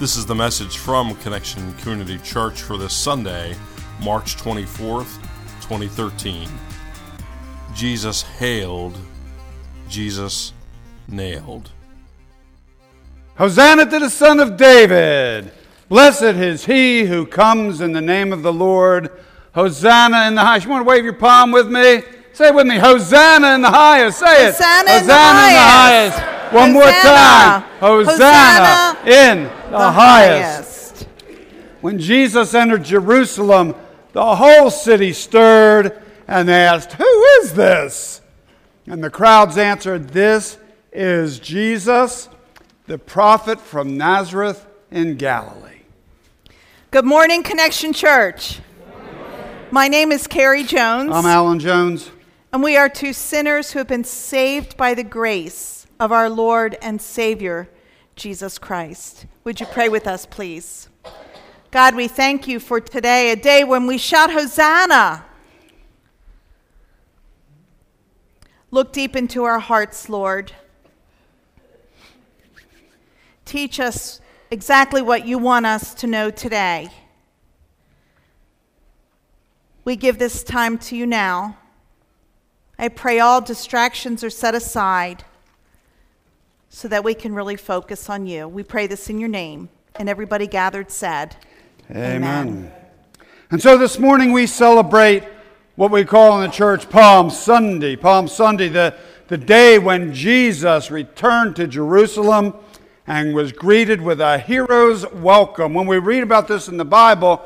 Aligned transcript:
This 0.00 0.16
is 0.16 0.26
the 0.26 0.34
message 0.34 0.78
from 0.78 1.14
Connection 1.18 1.72
Community 1.74 2.18
Church 2.18 2.60
for 2.62 2.76
this 2.76 2.92
Sunday, 2.92 3.54
March 4.02 4.36
24th, 4.36 5.22
2013. 5.60 6.48
Jesus 7.76 8.22
hailed, 8.22 8.98
Jesus 9.88 10.52
nailed. 11.06 11.70
Hosanna 13.36 13.88
to 13.88 14.00
the 14.00 14.10
Son 14.10 14.40
of 14.40 14.56
David! 14.56 15.52
Blessed 15.88 16.22
is 16.22 16.64
he 16.64 17.04
who 17.04 17.24
comes 17.24 17.80
in 17.80 17.92
the 17.92 18.00
name 18.00 18.32
of 18.32 18.42
the 18.42 18.52
Lord. 18.52 19.12
Hosanna 19.54 20.26
in 20.26 20.34
the 20.34 20.40
highest. 20.40 20.66
You 20.66 20.72
want 20.72 20.84
to 20.84 20.90
wave 20.90 21.04
your 21.04 21.12
palm 21.12 21.52
with 21.52 21.68
me? 21.68 22.02
Say 22.32 22.48
it 22.48 22.54
with 22.54 22.66
me. 22.66 22.78
Hosanna 22.78 23.54
in 23.54 23.62
the 23.62 23.70
highest. 23.70 24.18
Say 24.18 24.48
it. 24.48 24.54
Hosanna 24.54 24.90
in 24.90 25.06
the 25.06 25.14
highest. 25.14 26.33
One 26.52 26.72
more 26.72 26.82
time. 26.84 27.62
Hosanna. 27.80 28.96
Hosanna 29.00 29.10
in 29.10 29.42
the, 29.44 29.50
The 29.70 29.90
highest. 29.90 31.04
highest. 31.04 31.08
When 31.80 31.98
Jesus 31.98 32.54
entered 32.54 32.84
Jerusalem, 32.84 33.74
the 34.12 34.36
whole 34.36 34.70
city 34.70 35.12
stirred 35.12 36.00
and 36.28 36.48
they 36.48 36.64
asked, 36.64 36.92
Who 36.92 37.22
is 37.42 37.54
this? 37.54 38.20
And 38.86 39.02
the 39.02 39.10
crowds 39.10 39.58
answered, 39.58 40.10
This 40.10 40.58
is 40.92 41.38
Jesus, 41.40 42.28
the 42.86 42.98
prophet 42.98 43.60
from 43.60 43.96
Nazareth 43.96 44.66
in 44.90 45.16
Galilee. 45.16 45.80
Good 46.90 47.04
morning, 47.04 47.42
Connection 47.42 47.92
Church. 47.92 48.60
My 49.70 49.88
name 49.88 50.12
is 50.12 50.26
Carrie 50.28 50.62
Jones, 50.62 51.10
I'm 51.12 51.26
Alan 51.26 51.58
Jones. 51.58 52.10
and 52.52 52.62
we 52.62 52.76
are 52.76 52.88
two 52.88 53.12
sinners 53.12 53.72
who 53.72 53.80
have 53.80 53.88
been 53.88 54.04
saved 54.04 54.76
by 54.76 54.94
the 54.94 55.02
grace 55.02 55.83
of 55.98 56.12
our 56.12 56.28
Lord 56.28 56.76
and 56.82 57.00
Savior, 57.00 57.68
Jesus 58.16 58.58
Christ. 58.58 59.26
Would 59.44 59.60
you 59.60 59.66
pray 59.66 59.88
with 59.88 60.06
us, 60.06 60.26
please? 60.26 60.88
God, 61.70 61.94
we 61.94 62.08
thank 62.08 62.46
you 62.46 62.60
for 62.60 62.80
today, 62.80 63.30
a 63.30 63.36
day 63.36 63.64
when 63.64 63.86
we 63.86 63.98
shout 63.98 64.32
Hosanna. 64.32 65.24
Look 68.70 68.92
deep 68.92 69.14
into 69.16 69.44
our 69.44 69.58
hearts, 69.58 70.08
Lord. 70.08 70.52
Teach 73.44 73.78
us 73.78 74.20
exactly 74.50 75.02
what 75.02 75.26
you 75.26 75.38
want 75.38 75.66
us 75.66 75.94
to 75.94 76.06
know 76.06 76.30
today. 76.30 76.88
We 79.84 79.96
give 79.96 80.18
this 80.18 80.42
time 80.42 80.78
to 80.78 80.96
you 80.96 81.06
now. 81.06 81.58
I 82.78 82.88
pray 82.88 83.20
all 83.20 83.40
distractions 83.40 84.24
are 84.24 84.30
set 84.30 84.54
aside 84.54 85.24
so 86.74 86.88
that 86.88 87.04
we 87.04 87.14
can 87.14 87.32
really 87.32 87.54
focus 87.54 88.10
on 88.10 88.26
you. 88.26 88.48
We 88.48 88.64
pray 88.64 88.88
this 88.88 89.08
in 89.08 89.20
your 89.20 89.28
name. 89.28 89.68
And 89.94 90.08
everybody 90.08 90.48
gathered 90.48 90.90
said, 90.90 91.36
Amen. 91.88 92.72
And 93.52 93.62
so 93.62 93.78
this 93.78 94.00
morning 94.00 94.32
we 94.32 94.48
celebrate 94.48 95.22
what 95.76 95.92
we 95.92 96.04
call 96.04 96.42
in 96.42 96.50
the 96.50 96.52
church 96.52 96.90
Palm 96.90 97.30
Sunday. 97.30 97.94
Palm 97.94 98.26
Sunday, 98.26 98.68
the, 98.68 98.92
the 99.28 99.38
day 99.38 99.78
when 99.78 100.12
Jesus 100.12 100.90
returned 100.90 101.54
to 101.56 101.68
Jerusalem 101.68 102.54
and 103.06 103.36
was 103.36 103.52
greeted 103.52 104.00
with 104.02 104.20
a 104.20 104.40
hero's 104.40 105.08
welcome. 105.12 105.74
When 105.74 105.86
we 105.86 105.98
read 105.98 106.24
about 106.24 106.48
this 106.48 106.66
in 106.66 106.76
the 106.76 106.84
Bible, 106.84 107.40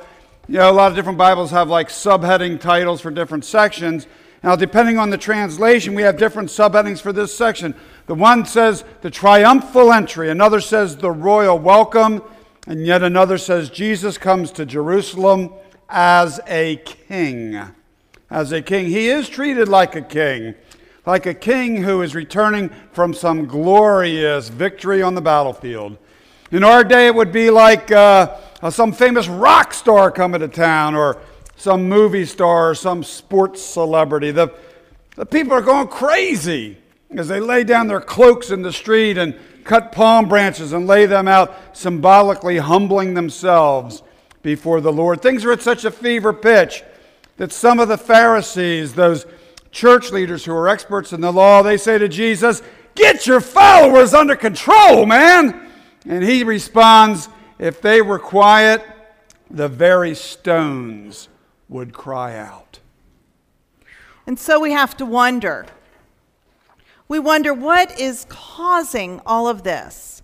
you 0.49 0.56
know, 0.56 0.71
a 0.71 0.73
lot 0.73 0.91
of 0.91 0.97
different 0.97 1.19
Bibles 1.19 1.51
have 1.51 1.69
like 1.69 1.91
subheading 1.91 2.59
titles 2.59 3.03
for 3.03 3.11
different 3.11 3.45
sections. 3.45 4.06
Now, 4.42 4.55
depending 4.55 4.98
on 4.98 5.11
the 5.11 5.19
translation, 5.19 5.94
we 5.94 6.03
have 6.03 6.17
different 6.17 6.48
subheadings 6.48 7.00
for 7.00 7.12
this 7.12 7.36
section. 7.36 7.75
The 8.06 8.14
one 8.14 8.44
says 8.47 8.84
the 9.00 9.11
triumphal 9.11 9.92
entry, 9.92 10.31
another 10.31 10.61
says 10.61 10.97
the 10.97 11.11
royal 11.11 11.58
welcome, 11.58 12.22
and 12.66 12.86
yet 12.86 13.03
another 13.03 13.36
says 13.39 13.69
Jesus 13.69 14.16
comes 14.16 14.53
to 14.53 14.64
Jerusalem 14.64 15.53
as 15.89 16.39
a 16.47 16.77
king. 16.77 17.61
As 18.31 18.53
a 18.53 18.62
king. 18.62 18.86
He 18.86 19.09
is 19.09 19.28
treated 19.28 19.69
like 19.69 19.97
a 19.97 20.03
king, 20.03 20.55
like 21.06 21.26
a 21.26 21.34
king 21.34 21.82
who 21.82 22.03
is 22.03 22.15
returning 22.15 22.70
from 22.93 23.15
some 23.15 23.47
glorious 23.47 24.50
victory 24.50 25.03
on 25.03 25.15
the 25.15 25.20
battlefield. 25.20 25.97
In 26.50 26.62
our 26.62 26.84
day, 26.84 27.06
it 27.06 27.15
would 27.15 27.32
be 27.32 27.50
like 27.50 27.91
uh, 27.91 28.37
some 28.70 28.93
famous 28.93 29.28
rock 29.28 29.75
star 29.75 30.10
coming 30.10 30.41
to 30.41 30.49
town, 30.49 30.94
or 30.94 31.19
some 31.58 31.88
movie 31.88 32.24
star, 32.24 32.70
or 32.70 32.74
some 32.74 33.02
sports 33.02 33.60
celebrity. 33.60 34.30
The, 34.30 34.54
the 35.16 35.26
people 35.26 35.52
are 35.52 35.60
going 35.60 35.88
crazy 35.88 36.78
as 37.10 37.26
they 37.26 37.41
lay 37.41 37.64
down 37.64 37.88
their 37.88 38.00
cloaks 38.00 38.50
in 38.50 38.62
the 38.62 38.72
street 38.72 39.19
and 39.19 39.34
cut 39.64 39.91
palm 39.91 40.28
branches 40.28 40.72
and 40.72 40.86
lay 40.86 41.04
them 41.06 41.26
out, 41.26 41.76
symbolically 41.76 42.58
humbling 42.58 43.14
themselves 43.14 44.04
before 44.41 44.80
the 44.80 44.92
Lord. 44.92 45.20
Things 45.20 45.44
are 45.44 45.50
at 45.50 45.60
such 45.60 45.84
a 45.84 45.91
fever 45.91 46.32
pitch 46.32 46.84
that 47.38 47.52
some 47.52 47.80
of 47.80 47.88
the 47.88 47.98
Pharisees, 47.98 48.94
those 48.94 49.26
church 49.72 50.12
leaders 50.12 50.44
who 50.44 50.52
are 50.52 50.69
experts 50.69 51.12
in 51.12 51.20
the 51.20 51.32
law, 51.32 51.62
they 51.62 51.76
say 51.76 51.98
to 51.98 52.08
Jesus, 52.08 52.62
Get 52.94 53.26
your 53.26 53.40
followers 53.40 54.14
under 54.14 54.36
control, 54.36 55.06
man. 55.06 55.69
And 56.06 56.22
he 56.22 56.44
responds, 56.44 57.28
If 57.58 57.80
they 57.80 58.00
were 58.00 58.20
quiet, 58.20 58.84
the 59.50 59.69
very 59.69 60.14
stones 60.14 61.28
would 61.69 61.93
cry 61.93 62.37
out. 62.37 62.81
And 64.27 64.39
so 64.39 64.61
we 64.61 64.73
have 64.73 64.97
to 64.99 65.06
wonder. 65.06 65.67
We 67.09 67.19
wonder 67.19 67.55
what 67.55 67.99
is 67.99 68.27
causing 68.29 69.21
all 69.25 69.49
of 69.49 69.62
this. 69.62 70.23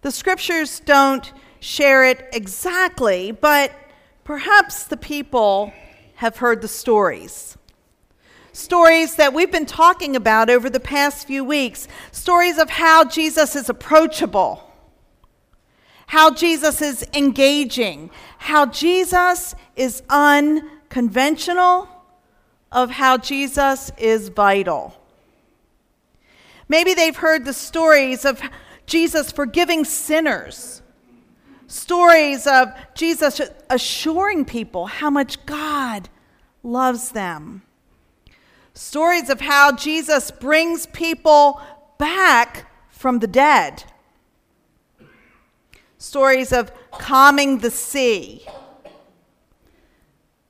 The 0.00 0.10
scriptures 0.10 0.80
don't 0.80 1.32
share 1.60 2.04
it 2.04 2.28
exactly, 2.32 3.30
but 3.30 3.72
perhaps 4.24 4.84
the 4.84 4.96
people 4.96 5.72
have 6.16 6.38
heard 6.38 6.62
the 6.62 6.68
stories. 6.68 7.56
Stories 8.52 9.16
that 9.16 9.32
we've 9.32 9.52
been 9.52 9.66
talking 9.66 10.16
about 10.16 10.50
over 10.50 10.68
the 10.68 10.80
past 10.80 11.26
few 11.26 11.44
weeks. 11.44 11.86
Stories 12.10 12.58
of 12.58 12.70
how 12.70 13.04
Jesus 13.04 13.54
is 13.54 13.68
approachable, 13.68 14.71
how 16.12 16.30
Jesus 16.30 16.82
is 16.82 17.06
engaging, 17.14 18.10
how 18.36 18.66
Jesus 18.66 19.54
is 19.76 20.02
unconventional, 20.10 21.88
of 22.70 22.90
how 22.90 23.16
Jesus 23.16 23.90
is 23.96 24.28
vital. 24.28 24.94
Maybe 26.68 26.92
they've 26.92 27.16
heard 27.16 27.46
the 27.46 27.54
stories 27.54 28.26
of 28.26 28.42
Jesus 28.84 29.32
forgiving 29.32 29.86
sinners, 29.86 30.82
stories 31.66 32.46
of 32.46 32.68
Jesus 32.94 33.40
assuring 33.70 34.44
people 34.44 34.84
how 34.84 35.08
much 35.08 35.46
God 35.46 36.10
loves 36.62 37.12
them, 37.12 37.62
stories 38.74 39.30
of 39.30 39.40
how 39.40 39.74
Jesus 39.74 40.30
brings 40.30 40.84
people 40.84 41.58
back 41.96 42.70
from 42.90 43.20
the 43.20 43.26
dead, 43.26 43.84
stories 46.02 46.52
of 46.52 46.72
calming 46.90 47.58
the 47.58 47.70
sea, 47.70 48.44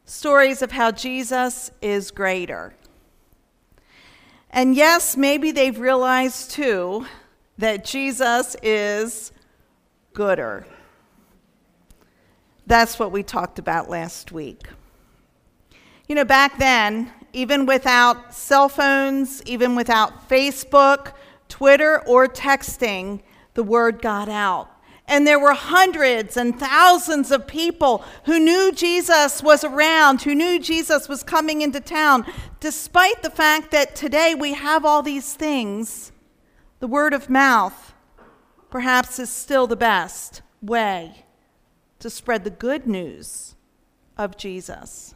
stories 0.06 0.62
of 0.62 0.72
how 0.72 0.90
Jesus 0.90 1.70
is 1.82 2.10
greater. 2.10 2.74
And 4.48 4.74
yes, 4.74 5.14
maybe 5.14 5.52
they've 5.52 5.78
realized 5.78 6.52
too 6.52 7.06
that 7.58 7.84
Jesus 7.84 8.56
is 8.62 9.30
gooder. 10.14 10.66
That's 12.66 12.98
what 12.98 13.12
we 13.12 13.22
talked 13.22 13.58
about 13.58 13.91
last 13.91 14.32
week. 14.32 14.66
You 16.08 16.14
know, 16.14 16.24
back 16.24 16.56
then, 16.58 17.12
even 17.34 17.66
without 17.66 18.32
cell 18.32 18.70
phones, 18.70 19.42
even 19.44 19.74
without 19.74 20.30
Facebook, 20.30 21.12
Twitter, 21.50 22.02
or 22.06 22.26
texting, 22.26 23.20
the 23.52 23.62
word 23.62 24.00
got 24.00 24.30
out. 24.30 24.70
And 25.12 25.26
there 25.26 25.38
were 25.38 25.53
hundreds 25.53 26.38
and 26.38 26.59
thousands 26.59 27.30
of 27.30 27.47
people 27.47 28.03
who 28.24 28.41
knew 28.41 28.72
Jesus 28.72 29.42
was 29.42 29.62
around, 29.62 30.22
who 30.22 30.34
knew 30.34 30.59
Jesus 30.59 31.06
was 31.06 31.22
coming 31.22 31.60
into 31.60 31.80
town. 31.80 32.24
Despite 32.60 33.22
the 33.22 33.28
fact 33.28 33.72
that 33.72 33.94
today 33.94 34.34
we 34.34 34.54
have 34.54 34.86
all 34.86 35.03
these 35.03 35.34
things, 35.34 36.12
the 36.80 36.86
word 36.86 37.12
of 37.12 37.28
mouth 37.28 37.92
perhaps 38.70 39.18
is 39.18 39.28
still 39.28 39.66
the 39.66 39.76
best 39.76 40.41
way 40.62 41.26
to 41.98 42.08
spread 42.08 42.44
the 42.44 42.48
good 42.48 42.86
news 42.86 43.54
of 44.16 44.38
Jesus. 44.38 45.15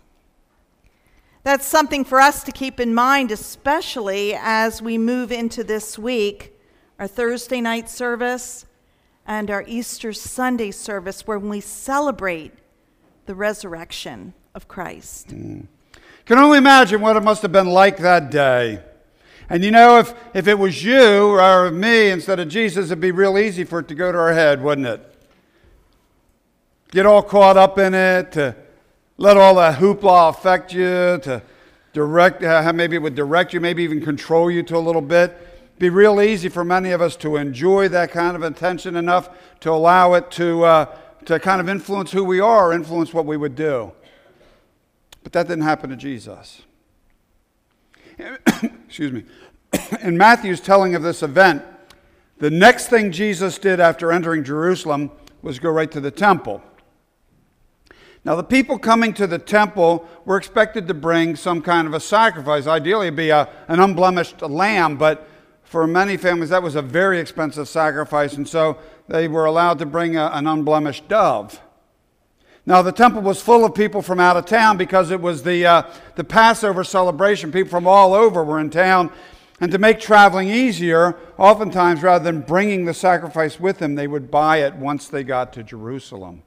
That's 1.42 1.64
something 1.64 2.04
for 2.04 2.20
us 2.20 2.44
to 2.44 2.52
keep 2.52 2.80
in 2.80 2.92
mind, 2.92 3.30
especially 3.30 4.34
as 4.38 4.82
we 4.82 4.98
move 4.98 5.32
into 5.32 5.64
this 5.64 5.98
week, 5.98 6.54
our 6.98 7.08
Thursday 7.08 7.62
night 7.62 7.88
service 7.88 8.65
and 9.26 9.50
our 9.50 9.64
Easter 9.66 10.12
Sunday 10.12 10.70
service, 10.70 11.26
where 11.26 11.38
we 11.38 11.60
celebrate 11.60 12.52
the 13.26 13.34
resurrection 13.34 14.34
of 14.54 14.68
Christ. 14.68 15.28
Can 15.28 15.68
only 16.38 16.58
imagine 16.58 17.00
what 17.00 17.16
it 17.16 17.22
must 17.22 17.42
have 17.42 17.52
been 17.52 17.68
like 17.68 17.98
that 17.98 18.30
day. 18.30 18.80
And 19.48 19.64
you 19.64 19.70
know, 19.70 19.98
if, 19.98 20.14
if 20.34 20.48
it 20.48 20.58
was 20.58 20.82
you 20.82 21.38
or 21.38 21.70
me 21.70 22.10
instead 22.10 22.40
of 22.40 22.48
Jesus, 22.48 22.86
it'd 22.86 23.00
be 23.00 23.12
real 23.12 23.38
easy 23.38 23.64
for 23.64 23.80
it 23.80 23.88
to 23.88 23.94
go 23.94 24.10
to 24.10 24.18
our 24.18 24.32
head, 24.32 24.62
wouldn't 24.62 24.86
it? 24.86 25.14
Get 26.90 27.06
all 27.06 27.22
caught 27.22 27.56
up 27.56 27.78
in 27.78 27.94
it, 27.94 28.32
to 28.32 28.56
let 29.18 29.36
all 29.36 29.54
that 29.56 29.78
hoopla 29.78 30.30
affect 30.30 30.72
you, 30.72 31.18
to 31.22 31.42
direct, 31.92 32.42
uh, 32.42 32.72
maybe 32.72 32.96
it 32.96 33.02
would 33.02 33.14
direct 33.14 33.52
you, 33.52 33.60
maybe 33.60 33.82
even 33.82 34.00
control 34.00 34.50
you 34.50 34.62
to 34.64 34.76
a 34.76 34.78
little 34.78 35.00
bit. 35.00 35.36
Be 35.78 35.90
real 35.90 36.22
easy 36.22 36.48
for 36.48 36.64
many 36.64 36.90
of 36.92 37.02
us 37.02 37.16
to 37.16 37.36
enjoy 37.36 37.88
that 37.88 38.10
kind 38.10 38.34
of 38.34 38.42
attention 38.42 38.96
enough 38.96 39.28
to 39.60 39.70
allow 39.70 40.14
it 40.14 40.30
to, 40.32 40.64
uh, 40.64 40.96
to 41.26 41.38
kind 41.38 41.60
of 41.60 41.68
influence 41.68 42.12
who 42.12 42.24
we 42.24 42.40
are, 42.40 42.72
influence 42.72 43.12
what 43.12 43.26
we 43.26 43.36
would 43.36 43.54
do. 43.54 43.92
But 45.22 45.32
that 45.32 45.48
didn't 45.48 45.64
happen 45.64 45.90
to 45.90 45.96
Jesus. 45.96 46.62
Excuse 48.88 49.12
me. 49.12 49.24
In 50.02 50.16
Matthew's 50.16 50.60
telling 50.60 50.94
of 50.94 51.02
this 51.02 51.22
event, 51.22 51.62
the 52.38 52.50
next 52.50 52.88
thing 52.88 53.12
Jesus 53.12 53.58
did 53.58 53.78
after 53.78 54.12
entering 54.12 54.44
Jerusalem 54.44 55.10
was 55.42 55.58
go 55.58 55.70
right 55.70 55.90
to 55.90 56.00
the 56.00 56.10
temple. 56.10 56.62
Now, 58.24 58.34
the 58.34 58.42
people 58.42 58.78
coming 58.78 59.12
to 59.14 59.26
the 59.26 59.38
temple 59.38 60.08
were 60.24 60.36
expected 60.36 60.88
to 60.88 60.94
bring 60.94 61.36
some 61.36 61.62
kind 61.62 61.86
of 61.86 61.94
a 61.94 62.00
sacrifice. 62.00 62.66
Ideally, 62.66 63.06
it'd 63.06 63.16
be 63.16 63.30
a, 63.30 63.48
an 63.68 63.78
unblemished 63.78 64.42
lamb, 64.42 64.96
but 64.96 65.28
for 65.66 65.86
many 65.86 66.16
families, 66.16 66.50
that 66.50 66.62
was 66.62 66.76
a 66.76 66.82
very 66.82 67.18
expensive 67.18 67.68
sacrifice, 67.68 68.34
and 68.34 68.48
so 68.48 68.78
they 69.08 69.26
were 69.26 69.44
allowed 69.44 69.78
to 69.80 69.86
bring 69.86 70.16
a, 70.16 70.30
an 70.32 70.46
unblemished 70.46 71.08
dove. 71.08 71.60
Now, 72.64 72.82
the 72.82 72.92
temple 72.92 73.22
was 73.22 73.42
full 73.42 73.64
of 73.64 73.74
people 73.74 74.00
from 74.00 74.18
out 74.18 74.36
of 74.36 74.46
town 74.46 74.76
because 74.76 75.10
it 75.10 75.20
was 75.20 75.42
the, 75.42 75.66
uh, 75.66 75.82
the 76.14 76.24
Passover 76.24 76.82
celebration. 76.82 77.52
People 77.52 77.70
from 77.70 77.86
all 77.86 78.14
over 78.14 78.42
were 78.42 78.58
in 78.58 78.70
town. 78.70 79.12
And 79.60 79.70
to 79.72 79.78
make 79.78 80.00
traveling 80.00 80.48
easier, 80.48 81.16
oftentimes 81.38 82.02
rather 82.02 82.24
than 82.24 82.42
bringing 82.42 82.84
the 82.84 82.94
sacrifice 82.94 83.58
with 83.58 83.78
them, 83.78 83.94
they 83.94 84.06
would 84.06 84.30
buy 84.30 84.58
it 84.58 84.74
once 84.74 85.08
they 85.08 85.22
got 85.24 85.52
to 85.54 85.62
Jerusalem. 85.62 86.42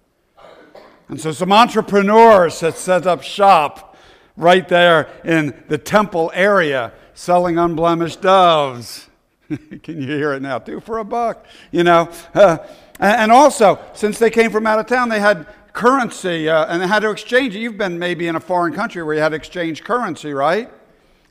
And 1.08 1.20
so 1.20 1.32
some 1.32 1.52
entrepreneurs 1.52 2.60
had 2.60 2.76
set 2.76 3.08
up 3.08 3.24
shop 3.24 3.98
right 4.38 4.68
there 4.68 5.10
in 5.26 5.64
the 5.68 5.78
temple 5.78 6.32
area 6.34 6.94
selling 7.14 7.58
unblemished 7.58 8.22
doves. 8.22 9.09
Can 9.84 10.02
you 10.02 10.08
hear 10.08 10.34
it 10.34 10.42
now? 10.42 10.60
Two 10.60 10.80
for 10.80 11.00
a 11.00 11.04
buck, 11.04 11.46
you 11.72 11.84
know. 11.84 12.12
Uh, 12.34 12.58
and 13.00 13.32
also, 13.32 13.80
since 13.94 14.20
they 14.20 14.30
came 14.30 14.52
from 14.52 14.68
out 14.68 14.80
of 14.80 14.86
town, 14.86 15.10
they 15.10 15.20
had 15.20 15.48
currency 15.74 16.50
uh, 16.50 16.66
and 16.68 16.82
they 16.82 16.88
had 16.88 17.00
to 17.00 17.10
exchange 17.10 17.56
it. 17.56 17.60
You've 17.60 17.78
been 17.78 17.98
maybe 17.98 18.28
in 18.28 18.36
a 18.36 18.40
foreign 18.40 18.74
country 18.74 19.02
where 19.02 19.16
you 19.16 19.22
had 19.22 19.30
to 19.30 19.36
exchange 19.36 19.84
currency, 19.84 20.34
right? 20.34 20.70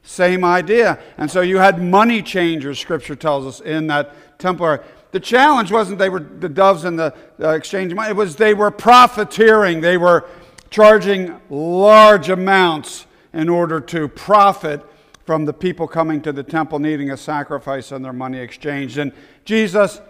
Same 0.03 0.45
idea. 0.45 0.99
And 1.19 1.31
so 1.31 1.43
you 1.43 1.59
had 1.59 1.83
money 1.83 2.23
changers, 2.23 2.79
scripture 2.81 3.15
tells 3.15 3.47
us, 3.47 3.61
in 3.61 3.87
that 3.89 4.39
temple. 4.39 4.79
The 5.11 5.21
challenge 5.21 5.71
wasn't 5.71 5.99
they 5.99 6.09
were 6.09 6.21
the 6.21 6.49
doves 6.49 6.85
and 6.85 6.99
the 6.99 7.15
uh, 7.41 7.51
exchange 7.51 7.95
money, 7.95 8.11
it 8.11 8.17
was 8.17 8.37
they 8.37 8.55
were 8.55 8.71
profiteering. 8.71 9.81
They 9.81 9.97
were 9.97 10.25
charging 10.71 11.41
large 11.51 12.31
amounts 12.31 13.07
in 13.33 13.49
order 13.49 13.81
to 13.81 14.09
profit 14.09 14.85
from 15.29 15.45
the 15.45 15.53
people 15.53 15.87
coming 15.87 16.23
to 16.23 16.33
the 16.33 16.43
temple 16.43 16.79
needing 16.79 17.11
a 17.11 17.17
sacrifice 17.19 17.93
and 17.93 18.03
their 18.03 18.15
money 18.15 18.39
exchanged. 18.39 18.97
And 18.97 19.13
Jesus, 19.45 20.01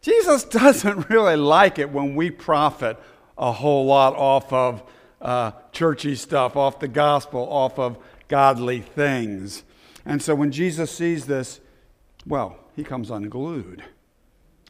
Jesus 0.00 0.44
doesn't 0.60 1.10
really 1.10 1.34
like 1.34 1.80
it 1.80 1.90
when 1.90 2.14
we 2.14 2.30
profit 2.30 2.96
a 3.36 3.50
whole 3.50 3.86
lot 3.86 4.14
off 4.14 4.52
of 4.52 4.84
uh, 5.20 5.50
churchy 5.72 6.14
stuff, 6.14 6.54
off 6.54 6.78
the 6.78 6.86
gospel, 6.86 7.40
off 7.50 7.76
of 7.76 7.98
godly 8.28 8.78
things. 8.78 9.64
And 10.06 10.22
so 10.22 10.32
when 10.36 10.52
Jesus 10.52 10.92
sees 10.92 11.26
this, 11.26 11.58
well, 12.24 12.56
he 12.76 12.84
comes 12.84 13.10
unglued. 13.10 13.82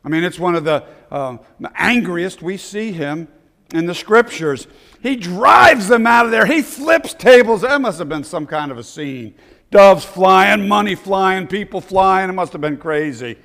I 0.03 0.09
mean, 0.09 0.25
it's 0.25 0.39
one 0.39 0.55
of 0.55 0.65
the 0.65 0.87
uh, 1.11 1.37
angriest 1.75 2.41
we 2.41 2.57
see 2.57 2.93
him 2.93 3.29
in 3.75 3.85
the 3.85 3.95
scriptures. 3.95 4.67
He 5.03 5.17
drives 5.17 5.89
them 5.89 6.07
out 6.07 6.25
of 6.25 6.31
there. 6.31 6.47
He 6.47 6.63
flips 6.63 7.13
tables. 7.13 7.61
That 7.61 7.79
must 7.83 7.99
have 7.99 8.09
been 8.09 8.25
some 8.25 8.47
kind 8.47 8.73
of 8.73 8.79
a 8.79 8.83
scene. 8.83 9.35
Doves 9.73 10.05
flying, 10.05 10.69
money 10.69 10.95
flying, 10.95 11.47
people 11.47 11.81
flying. 11.81 12.29
It 12.29 12.35
must 12.35 12.53
have 12.53 12.61
been 12.61 12.77
crazy. 12.77 13.39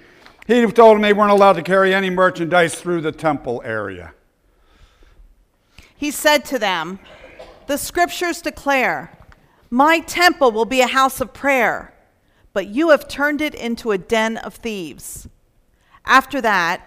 He 0.46 0.66
told 0.68 0.96
them 0.96 1.02
they 1.02 1.14
weren't 1.14 1.32
allowed 1.32 1.54
to 1.54 1.64
carry 1.64 1.94
any 1.94 2.10
merchandise 2.10 2.76
through 2.76 3.00
the 3.00 3.14
temple 3.14 3.62
area. 3.64 4.14
He 5.96 6.12
said 6.12 6.44
to 6.46 6.60
them, 6.60 7.00
The 7.68 7.78
scriptures 7.78 8.42
declare, 8.42 9.18
My 9.70 10.02
temple 10.02 10.52
will 10.52 10.66
be 10.66 10.82
a 10.82 10.88
house 10.88 11.22
of 11.22 11.34
prayer, 11.34 11.94
but 12.52 12.68
you 12.68 12.90
have 12.90 13.08
turned 13.08 13.40
it 13.40 13.56
into 13.56 13.92
a 13.92 13.98
den 13.98 14.36
of 14.36 14.56
thieves. 14.56 15.30
After 16.04 16.42
that, 16.42 16.82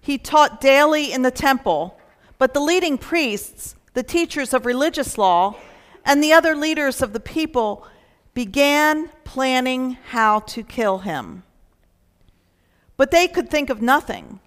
he 0.00 0.16
taught 0.16 0.58
daily 0.58 1.12
in 1.12 1.20
the 1.20 1.30
temple, 1.30 2.00
but 2.38 2.54
the 2.54 2.60
leading 2.60 2.96
priests, 2.96 3.76
the 3.92 4.02
teachers 4.02 4.54
of 4.54 4.64
religious 4.64 5.18
law, 5.18 5.54
and 6.02 6.22
the 6.22 6.32
other 6.32 6.56
leaders 6.56 7.02
of 7.02 7.12
the 7.12 7.20
people 7.20 7.86
began 8.36 9.08
planning 9.24 9.96
how 10.08 10.40
to 10.40 10.62
kill 10.62 10.98
him. 10.98 11.42
But 12.98 13.10
they 13.10 13.28
could 13.28 13.48
think 13.48 13.70
of 13.70 13.80
nothing 13.80 14.40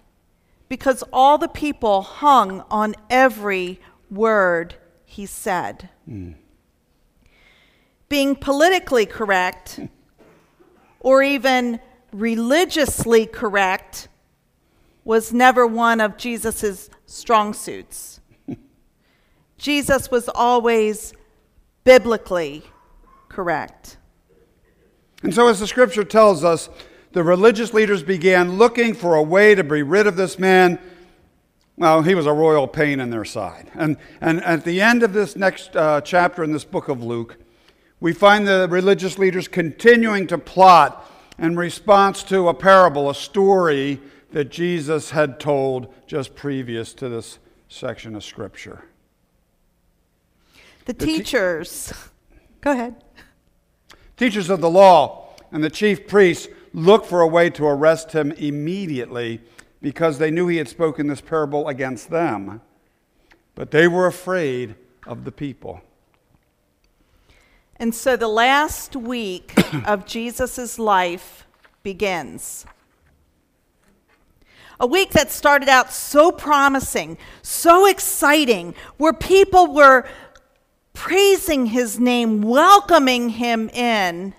because 0.68 1.02
all 1.12 1.38
the 1.38 1.48
people 1.48 2.02
hung 2.02 2.60
on 2.70 2.94
every 3.10 3.80
word 4.08 4.76
he 5.04 5.26
said. 5.26 5.88
Mm. 6.08 6.36
Being 8.08 8.36
politically 8.36 9.06
correct 9.06 9.80
or 11.00 11.24
even 11.24 11.80
religiously 12.12 13.26
correct 13.26 14.06
was 15.02 15.32
never 15.32 15.66
one 15.66 16.00
of 16.00 16.16
Jesus' 16.16 16.90
strong 17.06 17.52
suits. 17.52 18.20
Jesus 19.58 20.12
was 20.12 20.28
always 20.28 21.12
biblically 21.82 22.69
correct. 23.40 23.96
And 25.22 25.34
so, 25.34 25.48
as 25.48 25.60
the 25.60 25.66
scripture 25.66 26.04
tells 26.04 26.44
us, 26.44 26.68
the 27.12 27.22
religious 27.22 27.72
leaders 27.72 28.02
began 28.02 28.58
looking 28.58 28.92
for 28.92 29.14
a 29.14 29.22
way 29.22 29.54
to 29.54 29.64
be 29.64 29.82
rid 29.82 30.06
of 30.06 30.14
this 30.14 30.38
man. 30.38 30.78
Well, 31.78 32.02
he 32.02 32.14
was 32.14 32.26
a 32.26 32.34
royal 32.34 32.68
pain 32.68 33.00
in 33.00 33.08
their 33.08 33.24
side. 33.24 33.70
And, 33.74 33.96
and 34.20 34.44
at 34.44 34.66
the 34.66 34.82
end 34.82 35.02
of 35.02 35.14
this 35.14 35.36
next 35.36 35.74
uh, 35.74 36.02
chapter 36.02 36.44
in 36.44 36.52
this 36.52 36.64
book 36.64 36.88
of 36.88 37.02
Luke, 37.02 37.38
we 37.98 38.12
find 38.12 38.46
the 38.46 38.68
religious 38.70 39.18
leaders 39.18 39.48
continuing 39.48 40.26
to 40.26 40.36
plot 40.36 41.10
in 41.38 41.56
response 41.56 42.22
to 42.24 42.48
a 42.48 42.52
parable, 42.52 43.08
a 43.08 43.14
story 43.14 44.02
that 44.32 44.50
Jesus 44.50 45.12
had 45.12 45.40
told 45.40 45.94
just 46.06 46.34
previous 46.34 46.92
to 46.92 47.08
this 47.08 47.38
section 47.70 48.14
of 48.14 48.22
Scripture. 48.22 48.84
The, 50.84 50.92
the 50.92 51.06
teachers, 51.06 51.86
te- 51.88 51.94
go 52.60 52.72
ahead. 52.72 53.02
Teachers 54.20 54.50
of 54.50 54.60
the 54.60 54.68
law 54.68 55.30
and 55.50 55.64
the 55.64 55.70
chief 55.70 56.06
priests 56.06 56.46
looked 56.74 57.06
for 57.06 57.22
a 57.22 57.26
way 57.26 57.48
to 57.48 57.64
arrest 57.64 58.12
him 58.12 58.32
immediately 58.32 59.40
because 59.80 60.18
they 60.18 60.30
knew 60.30 60.46
he 60.46 60.58
had 60.58 60.68
spoken 60.68 61.06
this 61.06 61.22
parable 61.22 61.68
against 61.68 62.10
them. 62.10 62.60
But 63.54 63.70
they 63.70 63.88
were 63.88 64.06
afraid 64.06 64.74
of 65.06 65.24
the 65.24 65.32
people. 65.32 65.80
And 67.76 67.94
so 67.94 68.14
the 68.14 68.28
last 68.28 68.94
week 68.94 69.54
of 69.86 70.04
Jesus' 70.04 70.78
life 70.78 71.46
begins. 71.82 72.66
A 74.78 74.86
week 74.86 75.12
that 75.12 75.30
started 75.30 75.70
out 75.70 75.94
so 75.94 76.30
promising, 76.30 77.16
so 77.40 77.86
exciting, 77.86 78.74
where 78.98 79.14
people 79.14 79.72
were 79.72 80.06
praising 81.00 81.64
his 81.64 81.98
name, 81.98 82.42
welcoming 82.42 83.30
him 83.30 83.70
in. 83.70 84.34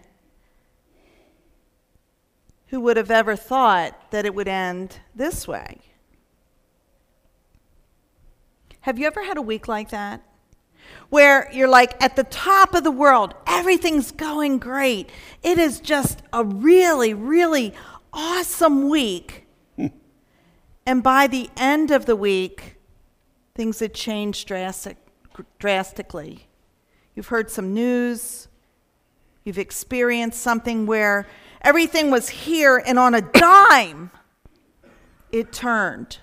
Who 2.68 2.80
would 2.82 2.98
have 2.98 3.10
ever 3.10 3.36
thought 3.36 4.12
that 4.12 4.28
it 4.28 4.36
would 4.36 4.48
end 4.48 5.00
this 5.16 5.48
way? 5.48 5.80
Have 8.82 9.00
you 9.00 9.08
ever 9.08 9.24
had 9.24 9.38
a 9.38 9.42
week 9.42 9.68
like 9.68 9.90
that? 9.90 10.22
Where 11.10 11.50
you're 11.52 11.68
like 11.68 12.00
at 12.02 12.16
the 12.16 12.26
top 12.26 12.76
of 12.76 12.84
the 12.84 12.92
world, 12.92 13.34
everything's 13.48 14.12
going 14.12 14.60
great. 14.60 15.10
It 15.42 15.58
is 15.58 15.80
just 15.80 16.22
a 16.32 16.44
really, 16.44 17.16
really 17.16 17.74
awesome 18.14 18.88
week. 18.88 19.48
and 20.86 21.02
by 21.02 21.26
the 21.26 21.50
end 21.58 21.90
of 21.90 22.06
the 22.06 22.16
week, 22.16 22.76
things 23.56 23.80
had 23.80 23.96
changed 23.96 24.48
drastic, 24.48 24.98
drastically. 25.58 26.48
You've 27.16 27.28
heard 27.28 27.50
some 27.50 27.74
news. 27.74 28.48
You've 29.44 29.58
experienced 29.58 30.42
something 30.42 30.86
where 30.86 31.28
everything 31.62 32.12
was 32.12 32.30
here 32.30 32.82
and 32.86 33.00
on 33.00 33.14
a 33.14 33.22
dime, 33.22 34.12
it 35.32 35.52
turned 35.52 36.20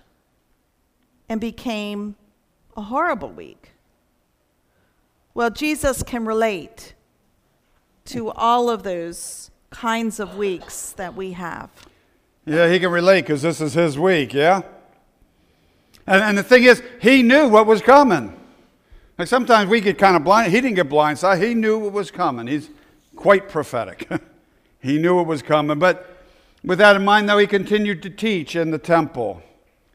and 1.28 1.40
became 1.40 2.16
a 2.76 2.82
horrible 2.82 3.30
week. 3.30 3.72
Well, 5.34 5.50
Jesus 5.50 6.02
can 6.02 6.24
relate 6.24 6.94
to 8.06 8.30
all 8.30 8.70
of 8.70 8.82
those 8.82 9.50
kinds 9.70 10.18
of 10.18 10.36
weeks 10.36 10.92
that 10.92 11.14
we 11.14 11.32
have. 11.32 11.70
Yeah, 12.46 12.70
he 12.70 12.80
can 12.80 12.90
relate 12.90 13.22
because 13.22 13.42
this 13.42 13.60
is 13.60 13.74
his 13.74 13.98
week, 13.98 14.32
yeah? 14.32 14.62
And, 16.06 16.22
and 16.22 16.38
the 16.38 16.42
thing 16.42 16.64
is, 16.64 16.82
he 17.00 17.22
knew 17.22 17.48
what 17.48 17.66
was 17.66 17.82
coming. 17.82 18.37
Like 19.18 19.26
sometimes 19.28 19.68
we 19.68 19.80
get 19.80 19.98
kind 19.98 20.16
of 20.16 20.22
blind. 20.22 20.52
He 20.52 20.60
didn't 20.60 20.76
get 20.76 20.88
blindsided. 20.88 21.42
He 21.42 21.54
knew 21.54 21.78
what 21.78 21.92
was 21.92 22.10
coming. 22.10 22.46
He's 22.46 22.70
quite 23.16 23.48
prophetic. 23.48 24.08
he 24.80 24.98
knew 24.98 25.16
what 25.16 25.26
was 25.26 25.42
coming. 25.42 25.78
But 25.78 26.18
with 26.62 26.78
that 26.78 26.94
in 26.94 27.04
mind, 27.04 27.28
though, 27.28 27.38
he 27.38 27.46
continued 27.46 28.02
to 28.04 28.10
teach 28.10 28.54
in 28.54 28.70
the 28.70 28.78
temple, 28.78 29.42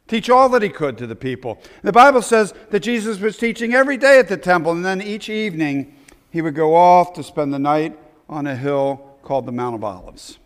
teach 0.08 0.30
all 0.30 0.50
that 0.50 0.62
he 0.62 0.70
could 0.70 0.98
to 0.98 1.08
the 1.08 1.16
people. 1.16 1.62
The 1.84 1.94
Bible 1.94 2.22
says 2.22 2.54
that 2.70 2.82
Jesus 2.82 3.20
was 3.20 3.38
teaching 3.38 3.74
every 3.74 3.96
day 3.96 4.20
at 4.20 4.28
the 4.28 4.38
temple, 4.38 4.74
and 4.74 4.84
then 4.84 5.02
each 5.02 5.30
evening 5.30 5.96
he 6.30 6.42
would 6.42 6.56
go 6.56 6.76
off 6.76 7.14
to 7.14 7.24
spend 7.24 7.54
the 7.54 7.60
night 7.60 7.98
on 8.28 8.46
a 8.46 8.56
hill 8.56 9.18
called 9.24 9.46
the 9.46 9.52
Mount 9.52 9.76
of 9.76 9.84
Olives. 9.84 10.38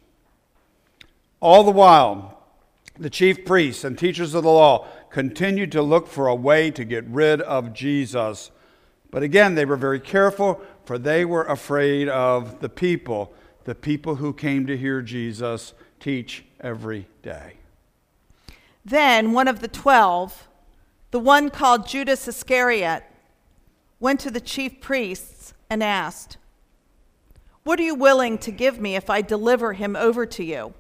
All 1.40 1.64
the 1.64 1.72
while, 1.72 2.44
the 2.98 3.10
chief 3.10 3.46
priests 3.46 3.84
and 3.84 3.98
teachers 3.98 4.34
of 4.34 4.44
the 4.44 4.50
law 4.50 4.88
continued 5.10 5.72
to 5.72 5.82
look 5.82 6.08
for 6.08 6.28
a 6.28 6.36
way 6.36 6.70
to 6.72 6.84
get 6.84 7.06
rid 7.08 7.42
of 7.42 7.74
Jesus. 7.74 8.52
But 9.12 9.24
again, 9.24 9.56
they 9.56 9.66
were 9.66 9.78
very 9.78 10.00
careful, 10.00 10.62
for 10.86 10.98
they 10.98 11.26
were 11.26 11.44
afraid 11.44 12.10
of 12.10 12.60
the 12.60 12.70
people, 12.70 13.34
the 13.64 13.76
people 13.76 14.16
who 14.16 14.34
came 14.34 14.68
to 14.68 14.78
hear 14.78 15.02
Jesus 15.02 15.74
teach 16.00 16.44
every 16.60 17.08
day. 17.22 17.54
Then 18.84 19.34
one 19.34 19.48
of 19.48 19.60
the 19.60 19.68
twelve, 19.68 20.48
the 21.12 21.20
one 21.20 21.50
called 21.50 21.88
Judas 21.88 22.28
Iscariot, 22.28 23.04
went 24.00 24.20
to 24.22 24.32
the 24.32 24.42
chief 24.42 24.80
priests 24.80 25.54
and 25.70 25.84
asked, 25.84 26.38
What 27.64 27.80
are 27.80 27.84
you 27.84 27.96
willing 27.96 28.38
to 28.40 28.52
give 28.52 28.80
me 28.80 28.96
if 28.96 29.10
I 29.10 29.22
deliver 29.22 29.74
him 29.74 29.96
over 29.96 30.26
to 30.26 30.44
you? 30.44 30.74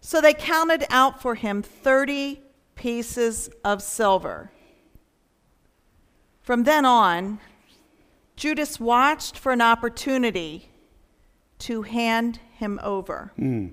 So 0.00 0.20
they 0.20 0.32
counted 0.32 0.86
out 0.88 1.20
for 1.20 1.34
him 1.34 1.62
30 1.62 2.40
pieces 2.74 3.50
of 3.64 3.82
silver. 3.82 4.50
From 6.48 6.64
then 6.64 6.86
on, 6.86 7.40
Judas 8.34 8.80
watched 8.80 9.36
for 9.36 9.52
an 9.52 9.60
opportunity 9.60 10.70
to 11.58 11.82
hand 11.82 12.40
him 12.54 12.80
over. 12.82 13.32
Mm. 13.38 13.72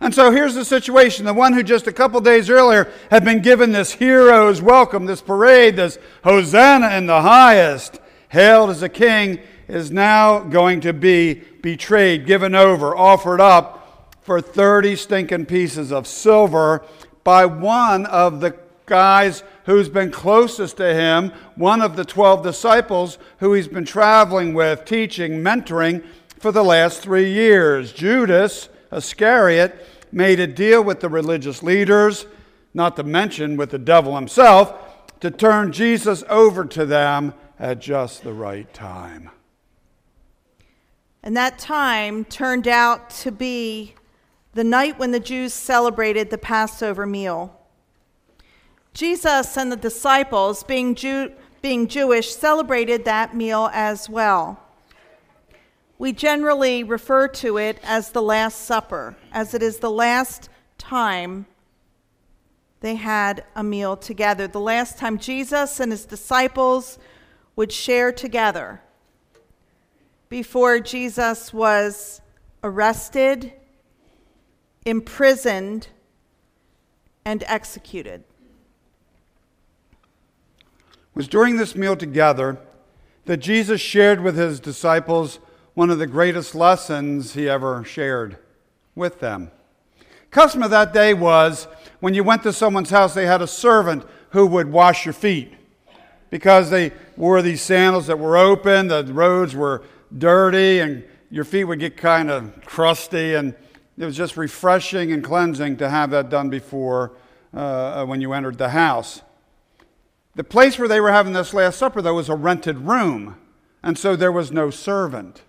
And 0.00 0.14
so 0.14 0.30
here's 0.30 0.54
the 0.54 0.64
situation. 0.64 1.26
The 1.26 1.34
one 1.34 1.52
who 1.52 1.62
just 1.62 1.86
a 1.86 1.92
couple 1.92 2.22
days 2.22 2.48
earlier 2.48 2.90
had 3.10 3.22
been 3.22 3.42
given 3.42 3.72
this 3.72 3.92
hero's 3.92 4.62
welcome, 4.62 5.04
this 5.04 5.20
parade, 5.20 5.76
this 5.76 5.98
Hosanna 6.22 6.96
in 6.96 7.04
the 7.04 7.20
highest, 7.20 8.00
hailed 8.30 8.70
as 8.70 8.82
a 8.82 8.88
king, 8.88 9.40
is 9.68 9.90
now 9.90 10.38
going 10.38 10.80
to 10.80 10.94
be 10.94 11.34
betrayed, 11.34 12.24
given 12.24 12.54
over, 12.54 12.96
offered 12.96 13.42
up 13.42 14.16
for 14.22 14.40
30 14.40 14.96
stinking 14.96 15.44
pieces 15.44 15.92
of 15.92 16.06
silver 16.06 16.82
by 17.24 17.44
one 17.44 18.06
of 18.06 18.40
the 18.40 18.52
guys 18.86 19.42
who's 19.66 19.88
been 19.88 20.10
closest 20.10 20.76
to 20.76 20.94
him, 20.94 21.32
one 21.54 21.80
of 21.80 21.96
the 21.96 22.04
12 22.04 22.42
disciples 22.42 23.18
who 23.38 23.52
he's 23.52 23.68
been 23.68 23.84
traveling 23.84 24.54
with, 24.54 24.84
teaching, 24.84 25.42
mentoring 25.42 26.04
for 26.38 26.52
the 26.52 26.64
last 26.64 27.00
three 27.00 27.32
years. 27.32 27.92
Judas 27.92 28.68
Iscariot 28.92 29.86
made 30.12 30.38
a 30.38 30.46
deal 30.46 30.82
with 30.82 31.00
the 31.00 31.08
religious 31.08 31.62
leaders, 31.62 32.26
not 32.72 32.96
to 32.96 33.02
mention 33.02 33.56
with 33.56 33.70
the 33.70 33.78
devil 33.78 34.14
himself, 34.14 34.74
to 35.20 35.30
turn 35.30 35.72
Jesus 35.72 36.22
over 36.28 36.64
to 36.66 36.84
them 36.84 37.34
at 37.58 37.80
just 37.80 38.22
the 38.22 38.32
right 38.32 38.72
time. 38.74 39.30
And 41.22 41.34
that 41.36 41.58
time 41.58 42.26
turned 42.26 42.68
out 42.68 43.08
to 43.10 43.32
be 43.32 43.94
the 44.52 44.64
night 44.64 44.98
when 44.98 45.10
the 45.10 45.20
Jews 45.20 45.54
celebrated 45.54 46.28
the 46.28 46.38
Passover 46.38 47.06
meal. 47.06 47.58
Jesus 48.94 49.56
and 49.56 49.70
the 49.70 49.76
disciples, 49.76 50.62
being, 50.62 50.94
Jew, 50.94 51.32
being 51.60 51.86
Jewish, 51.86 52.34
celebrated 52.34 53.04
that 53.04 53.36
meal 53.36 53.68
as 53.72 54.08
well. 54.08 54.60
We 55.98 56.12
generally 56.12 56.82
refer 56.82 57.28
to 57.28 57.58
it 57.58 57.78
as 57.84 58.10
the 58.10 58.22
Last 58.22 58.62
Supper, 58.62 59.16
as 59.32 59.52
it 59.52 59.62
is 59.62 59.78
the 59.78 59.90
last 59.90 60.48
time 60.78 61.46
they 62.80 62.94
had 62.94 63.44
a 63.54 63.62
meal 63.62 63.96
together, 63.96 64.46
the 64.46 64.60
last 64.60 64.98
time 64.98 65.18
Jesus 65.18 65.80
and 65.80 65.92
his 65.92 66.06
disciples 66.06 66.98
would 67.56 67.72
share 67.72 68.12
together 68.12 68.80
before 70.28 70.80
Jesus 70.80 71.52
was 71.52 72.20
arrested 72.62 73.52
imprisoned, 74.84 75.88
and 77.24 77.42
executed. 77.46 78.22
Was 81.14 81.28
during 81.28 81.56
this 81.56 81.76
meal 81.76 81.96
together 81.96 82.58
that 83.26 83.38
Jesus 83.38 83.80
shared 83.80 84.20
with 84.20 84.36
his 84.36 84.60
disciples 84.60 85.38
one 85.74 85.90
of 85.90 85.98
the 85.98 86.06
greatest 86.06 86.54
lessons 86.54 87.34
he 87.34 87.48
ever 87.48 87.84
shared 87.84 88.38
with 88.94 89.20
them. 89.20 89.50
Custom 90.30 90.62
of 90.62 90.70
that 90.70 90.92
day 90.92 91.14
was 91.14 91.66
when 92.00 92.14
you 92.14 92.24
went 92.24 92.42
to 92.42 92.52
someone's 92.52 92.90
house, 92.90 93.14
they 93.14 93.26
had 93.26 93.42
a 93.42 93.46
servant 93.46 94.04
who 94.30 94.46
would 94.46 94.70
wash 94.70 95.06
your 95.06 95.12
feet 95.12 95.54
because 96.30 96.70
they 96.70 96.90
wore 97.16 97.40
these 97.40 97.62
sandals 97.62 98.08
that 98.08 98.18
were 98.18 98.36
open, 98.36 98.88
the 98.88 99.04
roads 99.04 99.54
were 99.54 99.84
dirty, 100.18 100.80
and 100.80 101.04
your 101.30 101.44
feet 101.44 101.64
would 101.64 101.78
get 101.78 101.96
kind 101.96 102.30
of 102.30 102.64
crusty. 102.66 103.34
And 103.34 103.54
it 103.96 104.04
was 104.04 104.16
just 104.16 104.36
refreshing 104.36 105.12
and 105.12 105.22
cleansing 105.22 105.76
to 105.76 105.88
have 105.88 106.10
that 106.10 106.30
done 106.30 106.50
before 106.50 107.12
uh, 107.52 108.04
when 108.04 108.20
you 108.20 108.32
entered 108.32 108.58
the 108.58 108.70
house. 108.70 109.22
The 110.34 110.44
place 110.44 110.78
where 110.78 110.88
they 110.88 111.00
were 111.00 111.12
having 111.12 111.32
this 111.32 111.54
Last 111.54 111.78
Supper, 111.78 112.02
though, 112.02 112.14
was 112.14 112.28
a 112.28 112.34
rented 112.34 112.78
room, 112.78 113.36
and 113.82 113.98
so 113.98 114.16
there 114.16 114.32
was 114.32 114.50
no 114.50 114.70
servant. 114.70 115.42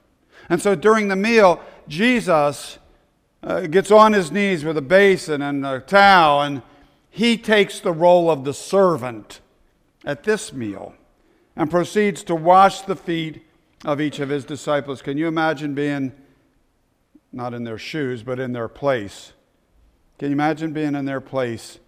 And 0.49 0.61
so 0.61 0.75
during 0.75 1.07
the 1.07 1.15
meal, 1.15 1.59
Jesus 1.87 2.77
uh, 3.41 3.61
gets 3.61 3.89
on 3.89 4.13
his 4.13 4.31
knees 4.31 4.63
with 4.63 4.77
a 4.77 4.81
basin 4.81 5.41
and 5.41 5.65
a 5.65 5.79
towel, 5.79 6.41
and 6.41 6.61
he 7.09 7.37
takes 7.37 7.79
the 7.79 7.93
role 7.93 8.29
of 8.29 8.43
the 8.43 8.53
servant 8.53 9.39
at 10.03 10.23
this 10.23 10.53
meal 10.53 10.93
and 11.55 11.71
proceeds 11.71 12.23
to 12.23 12.35
wash 12.35 12.81
the 12.81 12.95
feet 12.95 13.43
of 13.85 14.01
each 14.01 14.19
of 14.19 14.29
his 14.29 14.45
disciples. 14.45 15.01
Can 15.01 15.17
you 15.17 15.27
imagine 15.27 15.73
being 15.73 16.11
not 17.35 17.53
in 17.53 17.65
their 17.65 17.77
shoes, 17.77 18.23
but 18.23 18.39
in 18.39 18.53
their 18.53 18.69
place. 18.69 19.33
Can 20.17 20.29
you 20.29 20.33
imagine 20.33 20.71
being 20.71 20.95
in 20.95 21.03
their 21.03 21.19
place 21.19 21.79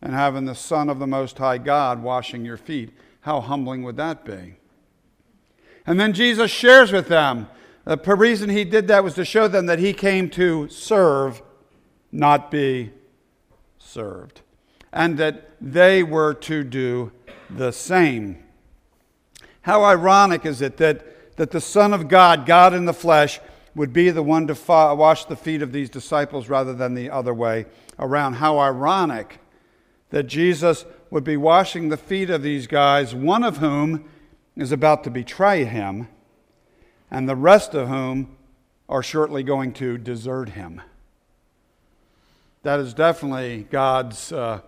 and 0.00 0.12
having 0.12 0.44
the 0.44 0.54
Son 0.54 0.88
of 0.88 0.98
the 0.98 1.06
Most 1.06 1.38
High 1.38 1.58
God 1.58 2.02
washing 2.02 2.44
your 2.44 2.56
feet? 2.56 2.90
How 3.22 3.40
humbling 3.40 3.82
would 3.82 3.96
that 3.96 4.24
be? 4.24 4.56
And 5.86 5.98
then 5.98 6.12
Jesus 6.12 6.50
shares 6.50 6.92
with 6.92 7.08
them. 7.08 7.48
Uh, 7.86 7.96
the 7.96 8.14
reason 8.14 8.50
he 8.50 8.64
did 8.64 8.88
that 8.88 9.02
was 9.02 9.14
to 9.14 9.24
show 9.24 9.48
them 9.48 9.66
that 9.66 9.78
he 9.78 9.92
came 9.92 10.28
to 10.30 10.68
serve, 10.68 11.42
not 12.12 12.50
be 12.50 12.92
served, 13.78 14.42
and 14.92 15.16
that 15.18 15.52
they 15.60 16.02
were 16.02 16.34
to 16.34 16.62
do 16.62 17.10
the 17.48 17.72
same. 17.72 18.42
How 19.62 19.84
ironic 19.84 20.44
is 20.44 20.60
it 20.60 20.76
that, 20.76 21.36
that 21.36 21.50
the 21.50 21.60
Son 21.60 21.92
of 21.94 22.08
God, 22.08 22.46
God 22.46 22.74
in 22.74 22.84
the 22.84 22.92
flesh, 22.92 23.40
would 23.74 23.92
be 23.92 24.10
the 24.10 24.22
one 24.22 24.46
to 24.46 24.54
fa- 24.54 24.94
wash 24.94 25.24
the 25.24 25.36
feet 25.36 25.62
of 25.62 25.72
these 25.72 25.88
disciples 25.88 26.48
rather 26.48 26.74
than 26.74 26.94
the 26.94 27.10
other 27.10 27.32
way 27.32 27.66
around. 27.98 28.34
How 28.34 28.58
ironic 28.58 29.38
that 30.10 30.24
Jesus 30.24 30.84
would 31.10 31.24
be 31.24 31.36
washing 31.36 31.88
the 31.88 31.96
feet 31.96 32.30
of 32.30 32.42
these 32.42 32.66
guys, 32.66 33.14
one 33.14 33.44
of 33.44 33.58
whom 33.58 34.08
is 34.56 34.72
about 34.72 35.04
to 35.04 35.10
betray 35.10 35.64
him, 35.64 36.08
and 37.10 37.28
the 37.28 37.36
rest 37.36 37.74
of 37.74 37.88
whom 37.88 38.36
are 38.88 39.02
shortly 39.02 39.42
going 39.42 39.72
to 39.74 39.98
desert 39.98 40.50
him. 40.50 40.80
That 42.62 42.80
is 42.80 42.92
definitely 42.94 43.66
God's 43.70 44.32
uh, 44.32 44.60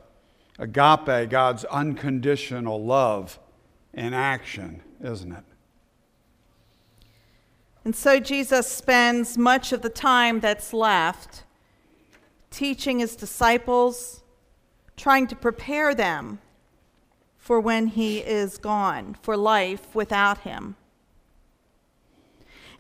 agape, 0.58 1.30
God's 1.30 1.64
unconditional 1.64 2.84
love 2.84 3.38
in 3.92 4.14
action, 4.14 4.82
isn't 5.02 5.32
it? 5.32 5.44
And 7.84 7.96
so 7.96 8.20
Jesus 8.20 8.66
spends 8.66 9.38
much 9.38 9.72
of 9.72 9.82
the 9.82 9.88
time 9.88 10.40
that's 10.40 10.72
left 10.72 11.44
teaching 12.50 12.98
his 12.98 13.16
disciples, 13.16 14.19
trying 15.00 15.26
to 15.26 15.34
prepare 15.34 15.94
them 15.94 16.38
for 17.38 17.58
when 17.58 17.86
he 17.86 18.18
is 18.18 18.58
gone, 18.58 19.16
for 19.22 19.36
life 19.36 19.94
without 19.94 20.38
him. 20.40 20.76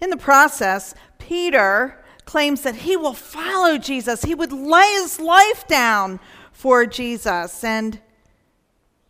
In 0.02 0.10
the 0.10 0.16
process, 0.18 0.94
Peter 1.18 2.04
claims 2.26 2.60
that 2.60 2.76
he 2.76 2.94
will 2.94 3.14
follow 3.14 3.78
Jesus. 3.78 4.22
He 4.22 4.34
would 4.34 4.52
lay 4.52 4.88
his 5.00 5.18
life 5.18 5.66
down 5.66 6.20
for 6.52 6.84
Jesus. 6.84 7.64
And 7.64 7.98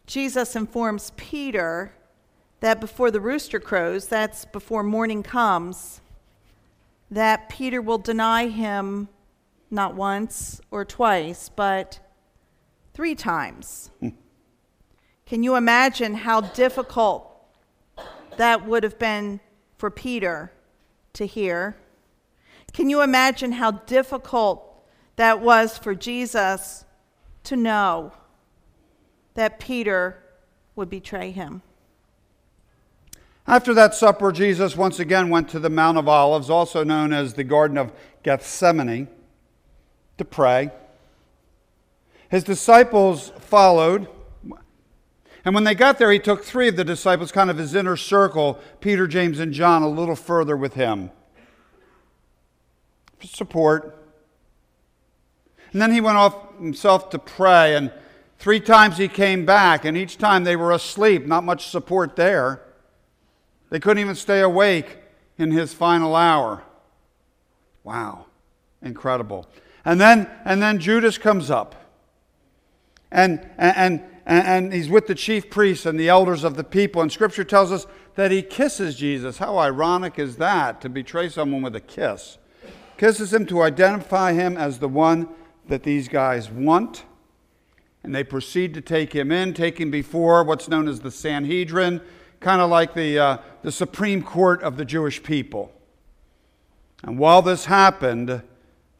Jesus 0.06 0.54
informs 0.54 1.12
Peter 1.16 1.92
that 2.60 2.80
before 2.80 3.10
the 3.10 3.20
rooster 3.20 3.58
crows, 3.58 4.06
that's 4.06 4.44
before 4.44 4.82
morning 4.82 5.22
comes, 5.22 6.00
that 7.10 7.48
Peter 7.48 7.82
will 7.82 7.98
deny 7.98 8.46
him 8.46 9.08
not 9.68 9.94
once 9.94 10.60
or 10.70 10.84
twice, 10.84 11.48
but 11.48 11.98
three 12.94 13.14
times. 13.14 13.90
Can 15.26 15.42
you 15.42 15.54
imagine 15.54 16.14
how 16.14 16.40
difficult 16.40 17.26
that 18.36 18.66
would 18.66 18.82
have 18.82 18.98
been 18.98 19.40
for 19.78 19.90
Peter 19.90 20.52
to 21.12 21.26
hear? 21.26 21.76
Can 22.72 22.88
you 22.88 23.02
imagine 23.02 23.52
how 23.52 23.70
difficult 23.70 24.64
that 25.16 25.40
was 25.40 25.78
for 25.78 25.94
Jesus 25.94 26.84
to 27.44 27.56
know 27.56 28.12
that 29.34 29.58
Peter 29.60 30.22
would 30.76 30.90
betray 30.90 31.30
him? 31.30 31.62
After 33.46 33.74
that 33.74 33.94
supper, 33.94 34.32
Jesus 34.32 34.76
once 34.76 35.00
again 35.00 35.28
went 35.28 35.48
to 35.50 35.58
the 35.58 35.70
Mount 35.70 35.98
of 35.98 36.08
Olives, 36.08 36.50
also 36.50 36.84
known 36.84 37.12
as 37.12 37.34
the 37.34 37.44
Garden 37.44 37.78
of 37.78 37.92
Gethsemane, 38.22 39.08
to 40.18 40.24
pray. 40.24 40.70
His 42.30 42.44
disciples 42.44 43.32
followed. 43.40 44.08
And 45.44 45.54
when 45.54 45.64
they 45.64 45.74
got 45.74 45.98
there, 45.98 46.12
he 46.12 46.18
took 46.18 46.44
three 46.44 46.68
of 46.68 46.76
the 46.76 46.84
disciples, 46.84 47.32
kind 47.32 47.50
of 47.50 47.58
his 47.58 47.74
inner 47.74 47.96
circle, 47.96 48.58
Peter, 48.80 49.06
James, 49.06 49.40
and 49.40 49.52
John, 49.52 49.82
a 49.82 49.88
little 49.88 50.14
further 50.14 50.56
with 50.56 50.74
him. 50.74 51.10
For 53.18 53.26
support. 53.26 53.96
And 55.72 55.82
then 55.82 55.92
he 55.92 56.00
went 56.00 56.18
off 56.18 56.36
himself 56.58 57.10
to 57.10 57.18
pray, 57.18 57.74
and 57.74 57.90
three 58.38 58.60
times 58.60 58.98
he 58.98 59.08
came 59.08 59.44
back, 59.44 59.84
and 59.84 59.96
each 59.96 60.18
time 60.18 60.44
they 60.44 60.56
were 60.56 60.72
asleep, 60.72 61.26
not 61.26 61.42
much 61.42 61.68
support 61.68 62.16
there. 62.16 62.62
They 63.70 63.80
couldn't 63.80 64.00
even 64.00 64.14
stay 64.14 64.40
awake 64.40 64.98
in 65.38 65.50
his 65.50 65.72
final 65.72 66.14
hour. 66.14 66.62
Wow, 67.82 68.26
incredible. 68.82 69.48
And 69.84 70.00
then, 70.00 70.28
and 70.44 70.62
then 70.62 70.78
Judas 70.78 71.18
comes 71.18 71.50
up. 71.50 71.79
And, 73.12 73.46
and, 73.58 74.02
and, 74.26 74.46
and 74.46 74.72
he's 74.72 74.88
with 74.88 75.06
the 75.06 75.14
chief 75.14 75.50
priests 75.50 75.86
and 75.86 75.98
the 75.98 76.08
elders 76.08 76.44
of 76.44 76.56
the 76.56 76.64
people. 76.64 77.02
And 77.02 77.10
scripture 77.10 77.44
tells 77.44 77.72
us 77.72 77.86
that 78.14 78.30
he 78.30 78.42
kisses 78.42 78.96
Jesus. 78.96 79.38
How 79.38 79.58
ironic 79.58 80.18
is 80.18 80.36
that 80.36 80.80
to 80.82 80.88
betray 80.88 81.28
someone 81.28 81.62
with 81.62 81.74
a 81.74 81.80
kiss? 81.80 82.38
Kisses 82.96 83.32
him 83.32 83.46
to 83.46 83.62
identify 83.62 84.32
him 84.32 84.56
as 84.56 84.78
the 84.78 84.88
one 84.88 85.28
that 85.68 85.82
these 85.82 86.08
guys 86.08 86.50
want. 86.50 87.04
And 88.02 88.14
they 88.14 88.24
proceed 88.24 88.74
to 88.74 88.80
take 88.80 89.12
him 89.12 89.30
in, 89.30 89.52
take 89.52 89.78
him 89.78 89.90
before 89.90 90.44
what's 90.44 90.68
known 90.68 90.88
as 90.88 91.00
the 91.00 91.10
Sanhedrin, 91.10 92.00
kind 92.40 92.60
of 92.60 92.70
like 92.70 92.94
the, 92.94 93.18
uh, 93.18 93.38
the 93.62 93.72
Supreme 93.72 94.22
Court 94.22 94.62
of 94.62 94.76
the 94.76 94.84
Jewish 94.84 95.22
people. 95.22 95.72
And 97.02 97.18
while 97.18 97.42
this 97.42 97.66
happened, 97.66 98.42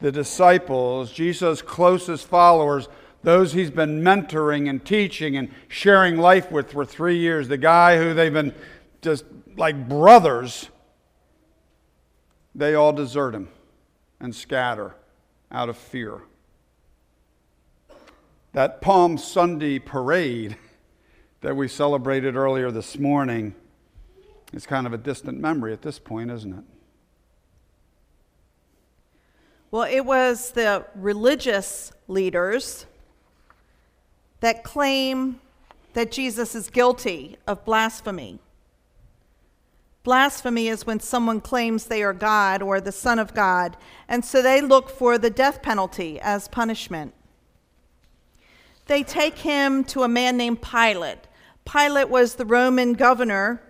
the 0.01 0.13
disciples, 0.13 1.13
Jesus' 1.13 1.63
closest 1.63 2.27
followers, 2.27 2.89
those 3.23 3.53
he's 3.53 3.71
been 3.71 4.03
mentoring 4.03 4.69
and 4.69 4.85
teaching 4.85 5.37
and 5.37 5.51
sharing 5.69 6.17
life 6.17 6.51
with 6.51 6.73
for 6.73 6.85
three 6.85 7.19
years, 7.19 7.49
the 7.49 7.59
guy 7.59 7.99
who 7.99 8.15
they've 8.15 8.33
been 8.33 8.55
just 9.03 9.25
like 9.57 9.89
brothers, 9.89 10.69
they 12.55 12.75
all 12.75 12.93
desert 12.93 13.35
him 13.35 13.49
and 14.19 14.35
scatter 14.35 14.95
out 15.51 15.69
of 15.69 15.77
fear. 15.77 16.23
That 18.53 18.81
Palm 18.81 19.19
Sunday 19.19 19.79
parade 19.79 20.57
that 21.41 21.57
we 21.57 21.69
celebrated 21.69 22.37
earlier 22.37 22.71
this 22.71 22.99
morning 22.99 23.55
is 24.53 24.67
kind 24.67 24.87
of 24.87 24.93
a 24.93 24.99
distant 24.99 25.39
memory 25.39 25.73
at 25.73 25.83
this 25.83 25.99
point, 25.99 26.31
isn't 26.31 26.53
it? 26.53 26.65
Well, 29.71 29.85
it 29.85 30.01
was 30.01 30.51
the 30.51 30.85
religious 30.97 31.93
leaders 32.09 32.87
that 34.41 34.65
claim 34.65 35.41
that 35.93 36.11
Jesus 36.11 36.55
is 36.55 36.71
guilty 36.71 37.37
of 37.47 37.65
blasphemy. 37.65 38.39
Blasphemy 40.03 40.69
is 40.69 40.87
when 40.87 40.99
someone 41.01 41.41
claims 41.41 41.85
they 41.85 42.03
are 42.03 42.15
God 42.15 42.63
or 42.63 42.81
the 42.81 42.93
Son 42.93 43.19
of 43.19 43.35
God, 43.35 43.77
and 44.09 44.25
so 44.25 44.41
they 44.41 44.61
look 44.61 44.89
for 44.89 45.19
the 45.19 45.31
death 45.31 45.61
penalty 45.63 46.19
as 46.21 46.49
punishment. 46.49 47.13
They 48.87 49.03
take 49.03 49.39
him 49.39 49.85
to 49.85 50.03
a 50.03 50.09
man 50.09 50.37
named 50.37 50.63
Pilate. 50.63 51.29
Pilate 51.65 52.09
was 52.09 52.35
the 52.35 52.47
Roman 52.47 52.95
governor, 52.95 53.63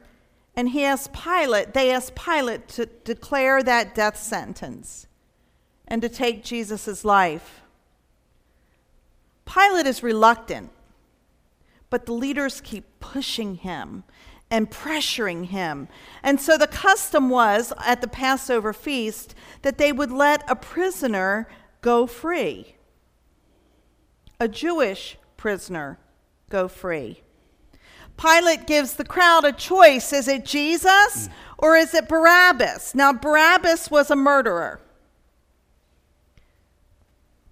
and 0.55 0.69
he 0.69 0.85
asked 0.85 1.13
Pilate, 1.13 1.75
they 1.75 1.91
asked 1.91 2.15
Pilate 2.15 2.69
to 2.69 2.87
declare 2.87 3.63
that 3.63 3.95
death 3.95 4.17
sentence 4.17 5.07
and 5.89 6.01
to 6.01 6.09
take 6.09 6.45
Jesus' 6.45 7.05
life. 7.05 7.61
Pilate 9.53 9.87
is 9.87 10.03
reluctant, 10.03 10.71
but 11.89 12.07
the 12.07 12.13
leaders 12.13 12.61
keep 12.61 12.85
pushing 13.01 13.57
him 13.57 14.05
and 14.49 14.71
pressuring 14.71 15.47
him. 15.47 15.89
And 16.23 16.41
so 16.41 16.57
the 16.57 16.69
custom 16.69 17.31
was 17.31 17.73
at 17.85 18.01
the 18.01 18.09
Passover 18.09 18.73
feast 18.73 19.35
that 19.63 19.79
they 19.79 19.91
would 19.91 20.13
let 20.13 20.49
a 20.49 20.55
prisoner 20.55 21.49
go 21.81 22.07
free, 22.07 22.77
a 24.39 24.47
Jewish 24.47 25.17
prisoner 25.37 25.99
go 26.49 26.69
free. 26.69 27.23
Pilate 28.17 28.67
gives 28.67 28.95
the 28.95 29.05
crowd 29.05 29.45
a 29.45 29.53
choice 29.53 30.13
is 30.13 30.29
it 30.29 30.45
Jesus 30.45 31.27
hmm. 31.27 31.33
or 31.59 31.77
is 31.77 31.95
it 31.95 32.09
Barabbas? 32.09 32.95
Now, 32.95 33.13
Barabbas 33.13 33.91
was 33.91 34.11
a 34.11 34.17
murderer. 34.17 34.81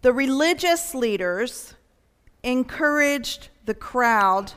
The 0.02 0.12
religious 0.12 0.94
leaders 0.94 1.74
encouraged 2.52 3.48
the 3.64 3.74
crowd 3.74 4.52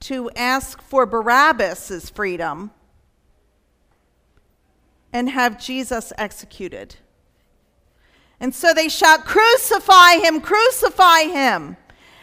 to 0.00 0.30
ask 0.36 0.80
for 0.82 1.06
Barabbas' 1.06 2.10
freedom 2.10 2.70
and 5.12 5.30
have 5.30 5.60
Jesus 5.60 6.12
executed. 6.18 6.96
And 8.40 8.54
so 8.54 8.72
they 8.72 8.88
shout, 8.88 9.24
Crucify 9.24 10.18
him, 10.18 10.40
crucify 10.40 11.22
him. 11.22 11.76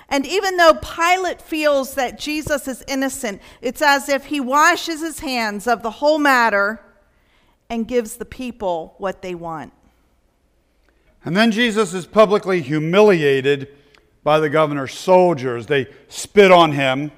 And 0.08 0.26
even 0.26 0.58
though 0.58 0.76
Pilate 0.76 1.42
feels 1.42 1.96
that 1.96 2.20
Jesus 2.20 2.68
is 2.68 2.84
innocent, 2.88 3.42
it's 3.62 3.82
as 3.82 4.08
if 4.08 4.26
he 4.26 4.40
washes 4.40 5.02
his 5.02 5.20
hands 5.20 5.68
of 5.68 5.82
the 5.82 5.90
whole 5.90 6.20
matter 6.20 6.80
and 7.70 7.88
gives 7.88 8.18
the 8.18 8.26
people 8.26 8.94
what 9.00 9.24
they 9.24 9.34
want. 9.34 9.74
And 11.26 11.36
then 11.36 11.52
Jesus 11.52 11.94
is 11.96 12.06
publicly 12.06 12.62
humiliated 12.62 13.68
by 14.26 14.40
the 14.40 14.50
governor's 14.50 14.94
soldiers. 14.94 15.68
They 15.68 15.88
spit 16.10 16.52
on 16.52 16.72
him. 16.72 17.12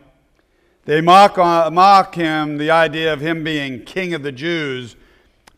They 0.84 1.00
mock, 1.00 1.38
uh, 1.38 1.72
mock 1.72 2.14
him, 2.14 2.58
the 2.58 2.70
idea 2.70 3.14
of 3.14 3.22
him 3.22 3.46
being 3.46 3.86
king 3.86 4.14
of 4.14 4.24
the 4.24 4.32
Jews, 4.32 4.98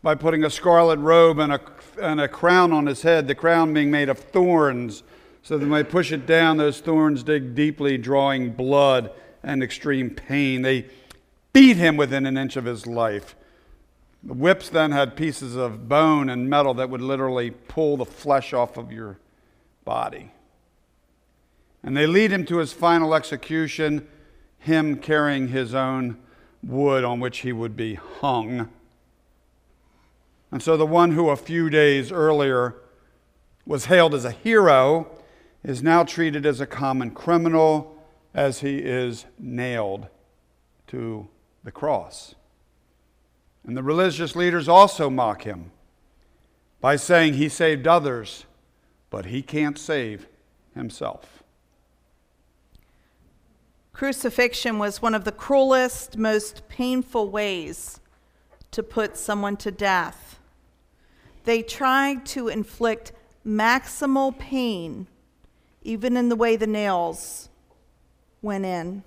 by 0.00 0.14
putting 0.14 0.44
a 0.44 0.50
scarlet 0.50 1.00
robe 1.00 1.40
and 1.40 1.52
a, 1.52 1.60
and 2.00 2.20
a 2.20 2.28
crown 2.28 2.72
on 2.72 2.86
his 2.86 3.02
head, 3.02 3.26
the 3.26 3.34
crown 3.34 3.74
being 3.74 3.90
made 3.90 4.08
of 4.08 4.18
thorns. 4.18 5.02
So 5.42 5.58
that 5.58 5.68
when 5.68 5.82
they 5.82 5.90
push 5.90 6.12
it 6.12 6.24
down, 6.24 6.56
those 6.56 6.80
thorns 6.80 7.24
dig 7.24 7.54
deeply, 7.56 7.98
drawing 7.98 8.52
blood 8.52 9.10
and 9.42 9.62
extreme 9.62 10.10
pain. 10.10 10.62
They 10.62 10.86
beat 11.52 11.76
him 11.76 11.96
within 11.96 12.26
an 12.26 12.38
inch 12.38 12.56
of 12.56 12.64
his 12.64 12.86
life. 12.86 13.34
The 14.22 14.34
whips 14.34 14.68
then 14.68 14.92
had 14.92 15.16
pieces 15.16 15.56
of 15.56 15.88
bone 15.88 16.28
and 16.28 16.48
metal 16.48 16.74
that 16.74 16.90
would 16.90 17.00
literally 17.00 17.50
pull 17.50 17.96
the 17.96 18.04
flesh 18.04 18.52
off 18.52 18.76
of 18.76 18.92
your 18.92 19.18
body. 19.84 20.30
And 21.82 21.96
they 21.96 22.06
lead 22.06 22.30
him 22.30 22.44
to 22.46 22.58
his 22.58 22.72
final 22.72 23.14
execution, 23.14 24.06
him 24.58 24.96
carrying 24.96 25.48
his 25.48 25.74
own 25.74 26.18
wood 26.62 27.04
on 27.04 27.20
which 27.20 27.38
he 27.38 27.52
would 27.52 27.76
be 27.76 27.94
hung. 27.94 28.68
And 30.52 30.62
so 30.62 30.76
the 30.76 30.86
one 30.86 31.12
who 31.12 31.30
a 31.30 31.36
few 31.36 31.70
days 31.70 32.12
earlier 32.12 32.76
was 33.64 33.86
hailed 33.86 34.14
as 34.14 34.24
a 34.24 34.30
hero 34.30 35.08
is 35.62 35.82
now 35.82 36.04
treated 36.04 36.44
as 36.44 36.60
a 36.60 36.66
common 36.66 37.10
criminal 37.10 37.96
as 38.34 38.60
he 38.60 38.78
is 38.78 39.26
nailed 39.38 40.08
to 40.88 41.28
the 41.64 41.72
cross. 41.72 42.34
And 43.64 43.76
the 43.76 43.82
religious 43.82 44.34
leaders 44.34 44.68
also 44.68 45.10
mock 45.10 45.42
him 45.42 45.70
by 46.80 46.96
saying 46.96 47.34
he 47.34 47.48
saved 47.48 47.86
others, 47.86 48.46
but 49.10 49.26
he 49.26 49.42
can't 49.42 49.78
save 49.78 50.26
himself. 50.74 51.39
Crucifixion 54.00 54.78
was 54.78 55.02
one 55.02 55.14
of 55.14 55.24
the 55.24 55.30
cruelest, 55.30 56.16
most 56.16 56.66
painful 56.70 57.28
ways 57.28 58.00
to 58.70 58.82
put 58.82 59.18
someone 59.18 59.58
to 59.58 59.70
death. 59.70 60.38
They 61.44 61.60
tried 61.60 62.24
to 62.28 62.48
inflict 62.48 63.12
maximal 63.46 64.38
pain, 64.38 65.06
even 65.82 66.16
in 66.16 66.30
the 66.30 66.34
way 66.34 66.56
the 66.56 66.66
nails 66.66 67.50
went 68.40 68.64
in. 68.64 69.02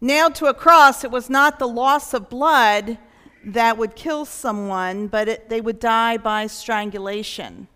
Nailed 0.00 0.34
to 0.36 0.46
a 0.46 0.54
cross, 0.54 1.04
it 1.04 1.10
was 1.10 1.28
not 1.28 1.58
the 1.58 1.68
loss 1.68 2.14
of 2.14 2.30
blood 2.30 2.96
that 3.44 3.76
would 3.76 3.94
kill 3.94 4.24
someone, 4.24 5.06
but 5.06 5.28
it, 5.28 5.50
they 5.50 5.60
would 5.60 5.78
die 5.78 6.16
by 6.16 6.46
strangulation 6.46 7.68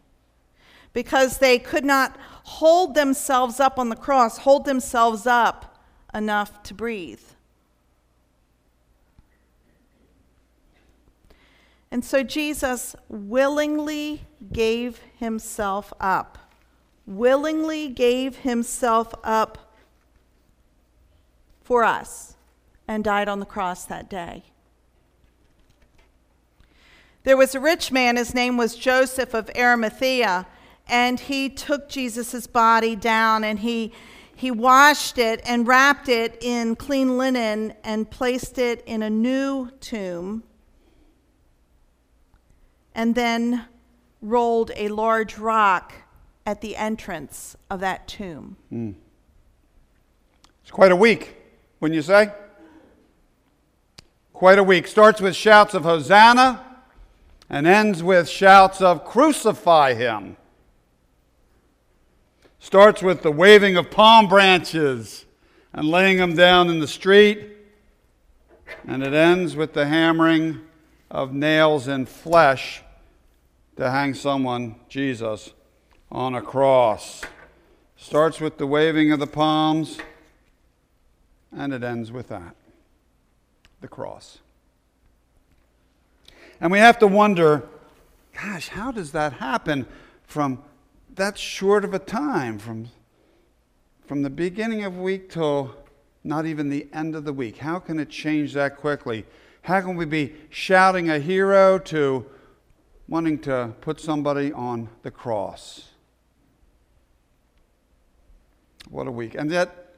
because 0.95 1.37
they 1.37 1.59
could 1.59 1.85
not 1.85 2.17
hold 2.47 2.95
themselves 2.95 3.59
up 3.59 3.77
on 3.77 3.89
the 3.89 3.97
cross, 3.97 4.39
hold 4.39 4.65
themselves 4.65 5.27
up 5.27 5.83
enough 6.15 6.63
to 6.63 6.73
breathe. 6.73 7.21
And 11.91 12.05
so 12.05 12.23
Jesus 12.23 12.95
willingly 13.09 14.23
gave 14.53 15.01
himself 15.19 15.93
up, 16.01 16.39
willingly 17.05 17.89
gave 17.89 18.37
himself 18.37 19.13
up 19.25 19.75
for 21.65 21.83
us 21.83 22.37
and 22.87 23.03
died 23.03 23.29
on 23.29 23.41
the 23.41 23.47
cross 23.47 23.85
that 23.87 24.09
day. 24.09 24.45
There 27.25 27.37
was 27.37 27.57
a 27.57 27.61
rich 27.61 27.91
man, 27.91 28.17
his 28.17 28.33
name 28.33 28.57
was 28.57 28.77
Joseph 28.77 29.35
of 29.35 29.51
Arimathea, 29.57 30.47
and 30.87 31.19
he 31.19 31.49
took 31.49 31.89
Jesus' 31.89 32.47
body 32.47 32.95
down 32.95 33.45
and 33.45 33.59
he, 33.59 33.93
he 34.35 34.51
washed 34.51 35.19
it 35.19 35.41
and 35.45 35.67
wrapped 35.67 36.09
it 36.09 36.39
in 36.41 36.77
clean 36.77 37.19
linen 37.19 37.75
and 37.83 38.11
placed 38.11 38.59
it 38.59 38.83
in 38.87 39.03
a 39.03 39.11
new 39.11 39.71
tomb, 39.81 40.45
and 42.95 43.15
then 43.15 43.67
rolled 44.23 44.71
a 44.77 44.89
large 44.89 45.39
rock 45.39 45.93
at 46.47 46.61
the 46.61 46.77
entrance 46.77 47.57
of 47.69 47.81
that 47.81 48.07
tomb. 48.07 48.57
Mm. 48.73 48.95
It's 50.63 50.71
quite 50.71 50.93
a 50.93 50.97
week, 50.97 51.37
wouldn't 51.81 51.97
you 51.97 52.03
say? 52.03 52.31
Quite 54.33 54.59
a 54.59 54.65
week. 54.65 54.87
Starts 54.87 55.21
with 55.21 55.35
shouts 55.37 55.75
of 55.75 55.85
Hosanna 55.85 56.65
and 57.49 57.67
ends 57.67 58.03
with 58.03 58.29
shouts 58.29 58.81
of 58.81 59.05
crucify 59.05 59.95
him. 59.95 60.37
Starts 62.59 63.03
with 63.03 63.23
the 63.23 63.31
waving 63.31 63.77
of 63.77 63.91
palm 63.91 64.29
branches 64.29 65.25
and 65.73 65.89
laying 65.89 66.17
them 66.17 66.35
down 66.35 66.69
in 66.71 66.81
the 66.81 66.89
street, 66.89 67.51
and 68.87 69.03
it 69.03 69.13
ends 69.13 69.55
with 69.55 69.75
the 69.75 69.87
hammering 69.87 70.61
of 71.11 71.33
nails 71.33 71.87
and 71.87 72.09
flesh 72.09 72.83
to 73.77 73.91
hang 73.91 74.15
someone, 74.15 74.77
Jesus, 74.89 75.53
on 76.11 76.35
a 76.35 76.43
cross. 76.43 77.23
Starts 77.97 78.41
with 78.41 78.59
the 78.59 78.67
waving 78.67 79.13
of 79.13 79.21
the 79.21 79.27
palms, 79.27 79.99
and 81.55 81.73
it 81.73 81.83
ends 81.83 82.11
with 82.11 82.29
that 82.29 82.57
the 83.81 83.89
cross. 83.89 84.39
And 86.61 86.73
we 86.73 86.79
have 86.79 86.99
to 87.01 87.07
wonder 87.07 87.69
gosh, 88.35 88.69
how 88.69 88.91
does 88.91 89.13
that 89.13 89.35
happen 89.35 89.87
from 90.25 90.63
that 91.17 91.37
short 91.39 91.85
of 91.85 91.93
a 91.93 91.99
time, 91.99 92.59
from, 92.59 92.89
from 94.07 94.23
the 94.23 94.31
beginning 94.31 94.85
of 94.85 94.97
week 94.97 95.31
till 95.31 95.75
not 96.23 96.47
even 96.47 96.71
the 96.71 96.87
end 96.93 97.15
of 97.15 97.25
the 97.25 97.33
week? 97.33 97.59
How 97.59 97.79
can 97.79 97.99
it 97.99 98.09
change 98.09 98.55
that 98.55 98.77
quickly? 98.77 99.25
How 99.63 99.81
can 99.81 99.97
we 99.97 100.05
be 100.05 100.35
shouting 100.51 101.11
a 101.11 101.19
hero 101.19 101.79
to 101.79 102.27
wanting 103.09 103.39
to 103.41 103.75
put 103.81 104.01
somebody 104.01 104.53
on 104.53 104.89
the 105.03 105.11
cross? 105.11 105.89
What 108.89 109.07
a 109.07 109.11
week. 109.11 109.35
And 109.35 109.51
yet, 109.51 109.95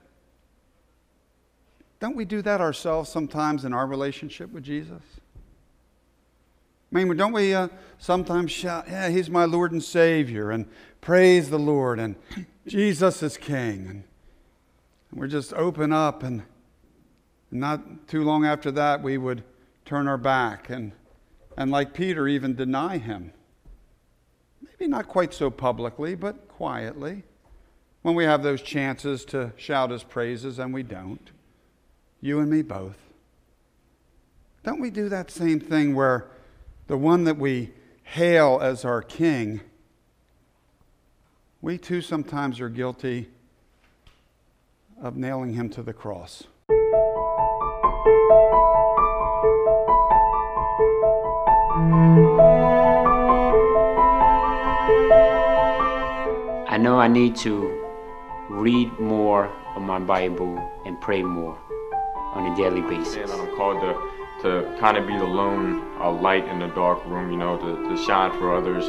don't 2.01 2.17
we 2.17 2.25
do 2.25 2.43
that 2.43 2.61
ourselves 2.61 3.11
sometimes 3.11 3.65
in 3.65 3.73
our 3.73 3.87
relationship 3.87 4.53
with 4.53 4.65
Jesus? 4.65 5.03
I 6.91 7.05
mean, 7.05 7.17
don't 7.17 7.33
we 7.33 7.55
uh, 7.55 7.69
sometimes 7.99 8.51
shout, 8.51 8.87
Yeah, 8.89 9.11
He's 9.11 9.29
my 9.29 9.45
Lord 9.45 9.73
and 9.73 9.83
Savior, 9.83 10.51
and 10.51 10.67
praise 11.01 11.51
the 11.51 11.59
Lord, 11.59 11.99
and 11.99 12.17
Jesus 12.67 13.23
is 13.23 13.37
King. 13.37 13.87
And 13.89 14.05
we're 15.13 15.27
just 15.27 15.53
open 15.55 15.93
up, 15.93 16.23
and 16.23 16.43
not 17.51 18.09
too 18.09 18.23
long 18.23 18.45
after 18.45 18.71
that, 18.73 19.03
we 19.03 19.19
would 19.19 19.43
turn 19.85 20.07
our 20.07 20.19
back 20.19 20.69
and, 20.69 20.93
and 21.57 21.71
like 21.71 21.95
Peter, 21.95 22.29
even 22.29 22.55
deny 22.55 22.99
Him. 22.99 23.33
Maybe 24.61 24.89
not 24.89 25.09
quite 25.09 25.33
so 25.33 25.51
publicly, 25.51 26.15
but 26.15 26.49
quietly. 26.49 27.23
When 28.03 28.15
we 28.15 28.25
have 28.25 28.43
those 28.43 28.63
chances 28.63 29.25
to 29.27 29.53
shout 29.57 29.91
His 29.91 30.05
praises, 30.05 30.59
and 30.59 30.73
we 30.73 30.83
don't. 30.83 31.31
You 32.21 32.41
and 32.41 32.51
me 32.51 32.63
both. 32.63 32.99
Don't 34.63 34.81
we 34.81 34.91
do 34.91 35.09
that 35.09 35.31
same 35.31 35.61
thing 35.61 35.95
where 35.95 36.29
the 36.89 36.97
one 36.97 37.25
that 37.25 37.39
we 37.39 37.73
hail 38.03 38.59
as 38.61 38.85
our 38.85 39.03
king, 39.03 39.61
we 41.69 41.77
too 41.77 42.01
sometimes 42.01 42.61
are 42.61 42.71
guilty 42.71 43.29
of 45.03 45.19
nailing 45.19 45.53
him 45.53 45.69
to 45.69 45.83
the 45.83 45.93
cross. 45.93 46.45
I 56.67 56.79
know 56.81 56.99
I 56.99 57.07
need 57.07 57.37
to 57.37 57.87
read 58.49 58.99
more 58.99 59.53
of 59.77 59.83
my 59.83 59.99
Bible 59.99 60.57
and 60.87 60.99
pray 61.03 61.23
more 61.23 61.59
on 62.33 62.51
a 62.51 62.57
daily 62.57 62.81
basis. 62.81 63.31
And 63.31 63.43
I'm 63.43 63.55
called 63.57 63.83
to 63.83 63.93
to 64.41 64.75
kind 64.81 64.97
of 64.97 65.07
be 65.07 65.19
the 65.19 65.25
lone 65.25 65.83
uh, 66.01 66.11
light 66.11 66.49
in 66.49 66.61
the 66.61 66.69
dark 66.69 67.05
room, 67.05 67.31
you 67.31 67.37
know, 67.37 67.59
to, 67.59 67.91
to 67.91 68.03
shine 68.05 68.31
for 68.39 68.55
others, 68.55 68.85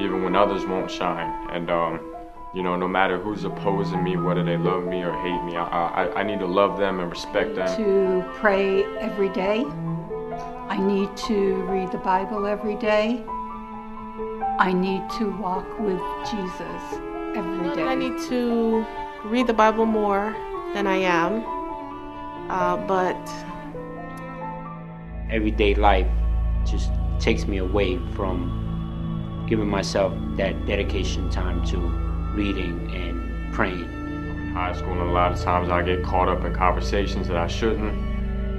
even 0.00 0.24
when 0.24 0.34
others 0.34 0.66
won't 0.66 0.90
shine. 0.90 1.30
And, 1.50 1.70
um, 1.70 2.13
you 2.54 2.62
know, 2.62 2.76
no 2.76 2.86
matter 2.86 3.18
who's 3.18 3.42
opposing 3.44 4.04
me, 4.04 4.16
whether 4.16 4.44
they 4.44 4.56
love 4.56 4.84
me 4.84 5.02
or 5.02 5.12
hate 5.12 5.42
me, 5.44 5.56
I, 5.56 6.04
I, 6.04 6.20
I 6.20 6.22
need 6.22 6.38
to 6.38 6.46
love 6.46 6.78
them 6.78 7.00
and 7.00 7.10
respect 7.10 7.56
them. 7.56 7.66
To 7.76 8.24
pray 8.38 8.84
every 9.00 9.28
day. 9.30 9.64
I 10.68 10.78
need 10.78 11.16
to 11.28 11.54
read 11.64 11.90
the 11.90 11.98
Bible 11.98 12.46
every 12.46 12.76
day. 12.76 13.24
I 14.60 14.72
need 14.72 15.02
to 15.18 15.36
walk 15.38 15.66
with 15.80 16.00
Jesus 16.30 16.82
every 17.34 17.74
day. 17.74 17.82
I 17.82 17.96
need 17.96 18.20
to 18.28 18.86
read 19.24 19.48
the 19.48 19.52
Bible 19.52 19.84
more 19.84 20.34
than 20.74 20.86
I 20.86 20.96
am. 20.96 21.44
Uh, 22.48 22.76
but 22.76 23.18
everyday 25.28 25.74
life 25.74 26.06
just 26.64 26.92
takes 27.18 27.48
me 27.48 27.58
away 27.58 27.98
from 28.14 29.44
giving 29.48 29.68
myself 29.68 30.12
that 30.36 30.66
dedication 30.66 31.28
time 31.30 31.64
to 31.66 32.13
reading 32.34 32.90
and 32.94 33.52
praying. 33.54 33.84
In 33.84 34.50
high 34.52 34.72
school, 34.72 34.92
and 34.92 35.02
a 35.02 35.12
lot 35.12 35.32
of 35.32 35.40
times 35.40 35.68
I 35.68 35.82
get 35.82 36.02
caught 36.02 36.28
up 36.28 36.44
in 36.44 36.54
conversations 36.54 37.28
that 37.28 37.36
I 37.36 37.46
shouldn't. 37.46 37.94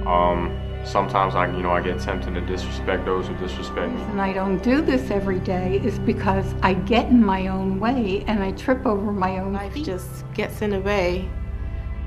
Um, 0.06 0.58
sometimes 0.84 1.34
I, 1.34 1.46
you 1.46 1.62
know, 1.62 1.70
I 1.70 1.80
get 1.80 2.00
tempted 2.00 2.34
to 2.34 2.40
disrespect 2.40 3.04
those 3.04 3.26
who 3.26 3.34
disrespect 3.36 3.92
me. 3.92 4.02
And 4.02 4.20
I 4.20 4.32
don't 4.32 4.62
do 4.62 4.80
this 4.80 5.10
every 5.10 5.40
day 5.40 5.80
is 5.84 5.98
because 5.98 6.54
I 6.62 6.74
get 6.74 7.06
in 7.08 7.24
my 7.24 7.48
own 7.48 7.80
way 7.80 8.24
and 8.26 8.42
I 8.42 8.52
trip 8.52 8.86
over 8.86 9.12
my 9.12 9.38
own 9.38 9.52
Life 9.52 9.72
feet. 9.74 9.86
just 9.86 10.24
gets 10.34 10.62
in 10.62 10.70
the 10.70 10.80
way, 10.80 11.28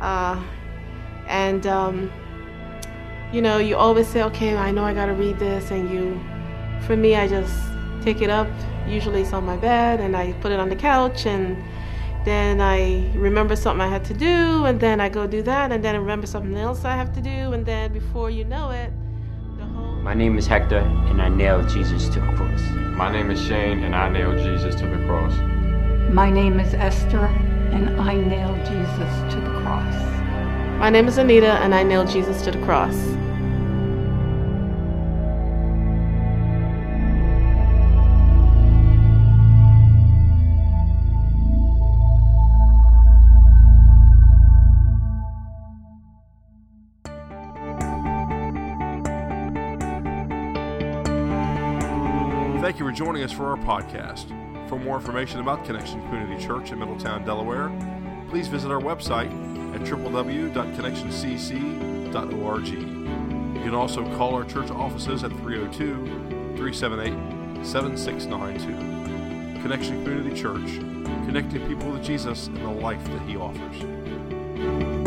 uh, 0.01 0.41
and 1.27 1.67
um, 1.67 2.11
you 3.31 3.41
know, 3.41 3.57
you 3.57 3.75
always 3.75 4.07
say, 4.07 4.23
okay, 4.23 4.55
I 4.55 4.71
know 4.71 4.83
I 4.83 4.93
got 4.93 5.05
to 5.05 5.13
read 5.13 5.37
this. 5.39 5.71
And 5.71 5.89
you, 5.91 6.19
for 6.85 6.95
me, 6.95 7.15
I 7.15 7.27
just 7.27 7.53
take 8.01 8.21
it 8.21 8.29
up. 8.29 8.47
Usually 8.87 9.21
it's 9.21 9.33
on 9.33 9.45
my 9.45 9.57
bed 9.57 9.99
and 9.99 10.15
I 10.15 10.33
put 10.33 10.51
it 10.51 10.59
on 10.59 10.69
the 10.69 10.75
couch 10.75 11.25
and 11.25 11.57
then 12.25 12.59
I 12.59 13.09
remember 13.15 13.55
something 13.55 13.81
I 13.81 13.87
had 13.87 14.03
to 14.05 14.13
do 14.13 14.65
and 14.65 14.79
then 14.79 14.99
I 14.99 15.09
go 15.09 15.27
do 15.27 15.41
that 15.43 15.71
and 15.71 15.83
then 15.83 15.95
I 15.95 15.97
remember 15.99 16.27
something 16.27 16.57
else 16.57 16.85
I 16.85 16.95
have 16.95 17.13
to 17.13 17.21
do. 17.21 17.53
And 17.53 17.65
then 17.65 17.93
before 17.93 18.29
you 18.29 18.45
know 18.45 18.71
it, 18.71 18.91
the 19.57 19.65
whole. 19.65 19.95
My 20.01 20.13
name 20.13 20.37
is 20.37 20.47
Hector 20.47 20.79
and 20.79 21.21
I 21.21 21.29
nailed 21.29 21.69
Jesus 21.69 22.09
to 22.09 22.19
the 22.19 22.31
cross. 22.33 22.61
My 22.97 23.11
name 23.11 23.31
is 23.31 23.41
Shane 23.41 23.83
and 23.83 23.95
I 23.95 24.09
nailed 24.09 24.39
Jesus 24.39 24.75
to 24.75 24.87
the 24.87 24.97
cross. 25.05 25.33
My 26.11 26.29
name 26.29 26.59
is 26.59 26.73
Esther 26.73 27.25
and 27.71 28.01
I 28.01 28.15
nailed 28.15 28.65
Jesus 28.65 29.33
to 29.33 29.39
the 29.39 29.61
cross. 29.61 29.95
My 30.79 30.89
name 30.89 31.07
is 31.07 31.17
Anita 31.17 31.53
and 31.63 31.75
I 31.75 31.83
nailed 31.83 32.09
Jesus 32.09 32.41
to 32.43 32.51
the 32.51 32.59
cross. 32.65 32.95
Joining 52.99 53.23
us 53.23 53.31
for 53.31 53.45
our 53.45 53.55
podcast. 53.55 54.27
For 54.67 54.77
more 54.77 54.97
information 54.97 55.39
about 55.39 55.63
Connection 55.63 56.01
Community 56.01 56.45
Church 56.45 56.73
in 56.73 56.79
Middletown, 56.79 57.23
Delaware, 57.23 57.71
please 58.29 58.49
visit 58.49 58.69
our 58.69 58.81
website 58.81 59.31
at 59.73 59.79
www.connectioncc.org. 59.87 62.67
You 62.67 63.61
can 63.63 63.73
also 63.73 64.03
call 64.17 64.35
our 64.35 64.43
church 64.43 64.69
offices 64.69 65.23
at 65.23 65.31
302 65.31 66.57
378 66.57 67.65
7692. 67.65 69.61
Connection 69.61 70.03
Community 70.03 70.35
Church, 70.35 70.69
connecting 71.25 71.65
people 71.69 71.91
with 71.91 72.03
Jesus 72.03 72.47
and 72.47 72.57
the 72.57 72.67
life 72.67 73.01
that 73.05 73.21
He 73.21 73.37
offers. 73.37 74.98